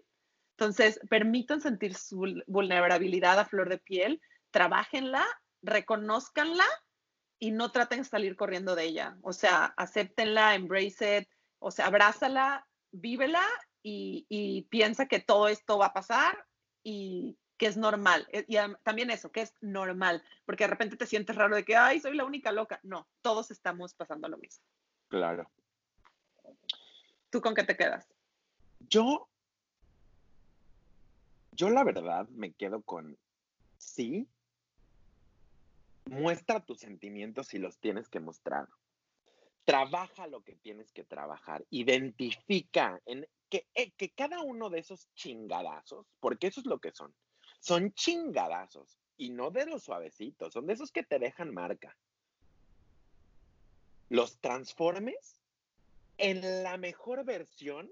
Entonces, 0.58 1.00
permitan 1.10 1.62
sentir 1.62 1.96
su 1.96 2.44
vulnerabilidad 2.48 3.40
a 3.40 3.46
flor 3.46 3.70
de 3.70 3.78
piel, 3.78 4.22
trabajenla, 4.52 5.26
reconozcanla 5.62 6.66
y 7.40 7.52
no 7.52 7.72
traten 7.72 8.00
de 8.00 8.06
salir 8.06 8.36
corriendo 8.36 8.76
de 8.76 8.86
ella. 8.86 9.18
O 9.22 9.34
sea, 9.34 9.74
acéptenla, 9.78 10.56
embrace 10.56 11.20
it, 11.20 11.30
o 11.60 11.72
sea, 11.72 11.88
abrázala, 11.88 12.68
vívela 12.92 13.44
y, 13.84 14.26
y 14.30 14.64
piensa 14.64 15.08
que 15.08 15.20
todo 15.20 15.48
esto 15.48 15.78
va 15.78 15.88
a 15.88 15.94
pasar 15.94 16.46
y 16.84 17.38
que 17.58 17.68
es 17.68 17.78
normal. 17.78 18.28
Eh, 18.32 18.46
y 18.48 18.58
también 18.84 19.10
eso, 19.10 19.32
que 19.32 19.42
es 19.42 19.54
normal, 19.62 20.24
porque 20.46 20.66
de 20.66 20.70
repente 20.70 20.98
te 20.98 21.06
sientes 21.06 21.36
raro 21.36 21.56
de 21.56 21.66
que, 21.66 21.76
ay, 21.76 22.00
soy 22.00 22.16
la 22.16 22.26
única 22.26 22.52
loca. 22.52 22.80
No, 22.84 23.08
todos 23.22 23.52
estamos 23.52 23.94
pasando 23.94 24.28
lo 24.28 24.38
mismo. 24.38 24.64
Claro. 25.08 25.50
¿Tú 27.30 27.42
con 27.42 27.54
qué 27.54 27.64
te 27.64 27.76
quedas? 27.76 28.08
Yo, 28.80 29.28
yo 31.52 31.70
la 31.70 31.84
verdad 31.84 32.28
me 32.30 32.54
quedo 32.54 32.82
con 32.82 33.18
sí. 33.78 34.28
Muestra 36.10 36.64
tus 36.64 36.80
sentimientos 36.80 37.48
si 37.48 37.58
los 37.58 37.80
tienes 37.80 38.10
que 38.10 38.20
mostrar. 38.20 38.68
Trabaja 39.64 40.28
lo 40.28 40.44
que 40.44 40.56
tienes 40.56 40.92
que 40.92 41.04
trabajar. 41.04 41.66
Identifica 41.70 43.02
en 43.06 43.28
que, 43.50 43.68
eh, 43.74 43.92
que 43.98 44.12
cada 44.12 44.42
uno 44.42 44.70
de 44.70 44.80
esos 44.80 45.12
chingadazos, 45.16 46.08
porque 46.20 46.48
eso 46.48 46.60
es 46.60 46.66
lo 46.66 46.80
que 46.80 46.92
son, 46.92 47.16
son 47.60 47.94
chingadazos 47.94 49.00
y 49.18 49.32
no 49.32 49.50
de 49.50 49.66
los 49.66 49.84
suavecitos, 49.84 50.54
son 50.54 50.68
de 50.68 50.74
esos 50.74 50.92
que 50.92 51.04
te 51.04 51.20
dejan 51.20 51.54
marca 51.54 51.98
los 54.10 54.40
transformes 54.40 55.42
en 56.18 56.64
la 56.64 56.78
mejor 56.78 57.26
versión 57.26 57.90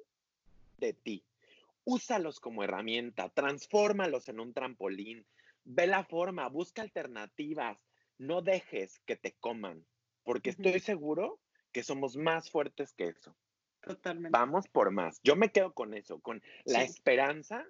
de 0.77 0.93
ti. 0.93 1.25
Úsalos 1.85 2.39
como 2.39 2.63
herramienta, 2.63 3.29
transfórmalos 3.29 4.29
en 4.29 4.39
un 4.39 4.53
trampolín, 4.53 5.25
ve 5.65 5.87
la 5.87 6.03
forma, 6.05 6.47
busca 6.47 6.81
alternativas, 6.81 7.85
no 8.17 8.41
dejes 8.41 8.99
que 9.05 9.15
te 9.15 9.33
coman, 9.33 9.85
porque 10.23 10.51
estoy 10.51 10.79
seguro 10.79 11.39
que 11.71 11.83
somos 11.83 12.15
más 12.15 12.49
fuertes 12.49 12.93
que 12.93 13.07
eso. 13.07 13.35
Totalmente. 13.81 14.37
Vamos 14.37 14.67
por 14.67 14.91
más. 14.91 15.19
Yo 15.23 15.35
me 15.35 15.51
quedo 15.51 15.73
con 15.73 15.93
eso, 15.93 16.19
con 16.21 16.41
la 16.65 16.83
esperanza 16.83 17.65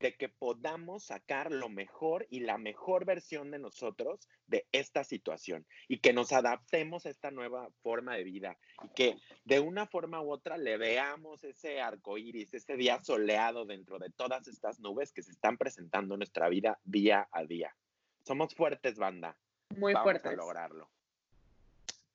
de 0.00 0.16
que 0.16 0.30
podamos 0.30 1.04
sacar 1.04 1.52
lo 1.52 1.68
mejor 1.68 2.26
y 2.30 2.40
la 2.40 2.56
mejor 2.56 3.04
versión 3.04 3.50
de 3.50 3.58
nosotros 3.58 4.26
de 4.46 4.66
esta 4.72 5.04
situación 5.04 5.66
y 5.88 5.98
que 5.98 6.14
nos 6.14 6.32
adaptemos 6.32 7.04
a 7.04 7.10
esta 7.10 7.30
nueva 7.30 7.70
forma 7.82 8.16
de 8.16 8.24
vida 8.24 8.58
y 8.82 8.88
que 8.94 9.16
de 9.44 9.60
una 9.60 9.86
forma 9.86 10.22
u 10.22 10.32
otra 10.32 10.56
le 10.56 10.78
veamos 10.78 11.44
ese 11.44 11.82
arco 11.82 12.16
iris, 12.16 12.54
ese 12.54 12.76
día 12.76 13.02
soleado 13.04 13.66
dentro 13.66 13.98
de 13.98 14.10
todas 14.10 14.48
estas 14.48 14.80
nubes 14.80 15.12
que 15.12 15.22
se 15.22 15.32
están 15.32 15.58
presentando 15.58 16.14
en 16.14 16.20
nuestra 16.20 16.48
vida 16.48 16.80
día 16.82 17.28
a 17.30 17.44
día. 17.44 17.76
Somos 18.24 18.54
fuertes, 18.54 18.96
banda. 18.96 19.36
Muy 19.76 19.92
Vamos 19.94 20.04
fuertes. 20.04 20.32
a 20.32 20.36
lograrlo. 20.36 20.90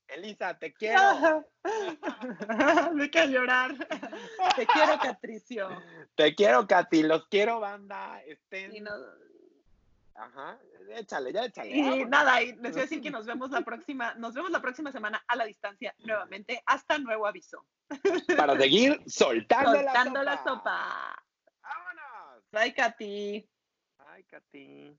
Elisa, 0.07 0.57
te 0.57 0.71
quiero. 0.73 1.45
Me 2.93 3.09
que 3.09 3.27
llorar. 3.27 3.75
Te 4.55 4.67
quiero, 4.67 4.99
Catricio. 4.99 5.69
Te 6.15 6.35
quiero, 6.35 6.67
Katy. 6.67 7.03
Los 7.03 7.27
quiero, 7.27 7.59
banda. 7.59 8.21
Estén. 8.23 8.75
Y, 8.75 8.81
no- 8.81 8.91
Ajá. 10.13 10.57
Échale, 10.91 11.33
ya 11.33 11.45
échale. 11.45 11.71
y 11.75 11.81
vámonos. 11.81 12.09
nada, 12.09 12.41
y 12.41 12.53
les 12.57 12.71
voy 12.71 12.79
a 12.81 12.83
decir 12.83 13.01
que 13.01 13.09
nos 13.11 13.25
vemos 13.25 13.49
la 13.51 13.61
próxima, 13.61 14.13
nos 14.15 14.33
vemos 14.33 14.51
la 14.51 14.61
próxima 14.61 14.91
semana 14.91 15.21
a 15.27 15.35
la 15.35 15.43
distancia 15.43 15.93
nuevamente, 15.99 16.61
hasta 16.65 16.97
nuevo 16.99 17.25
aviso. 17.27 17.65
Para 18.37 18.55
seguir 18.57 19.01
soltando, 19.07 19.73
Soltando 19.73 20.23
la 20.23 20.35
la 20.35 20.37
sopa. 20.37 20.53
sopa. 20.53 21.23
¡Vámonos! 21.61 22.43
Bye, 22.51 22.73
Katy. 22.73 23.49
Ay, 23.97 24.23
Katy. 24.23 24.97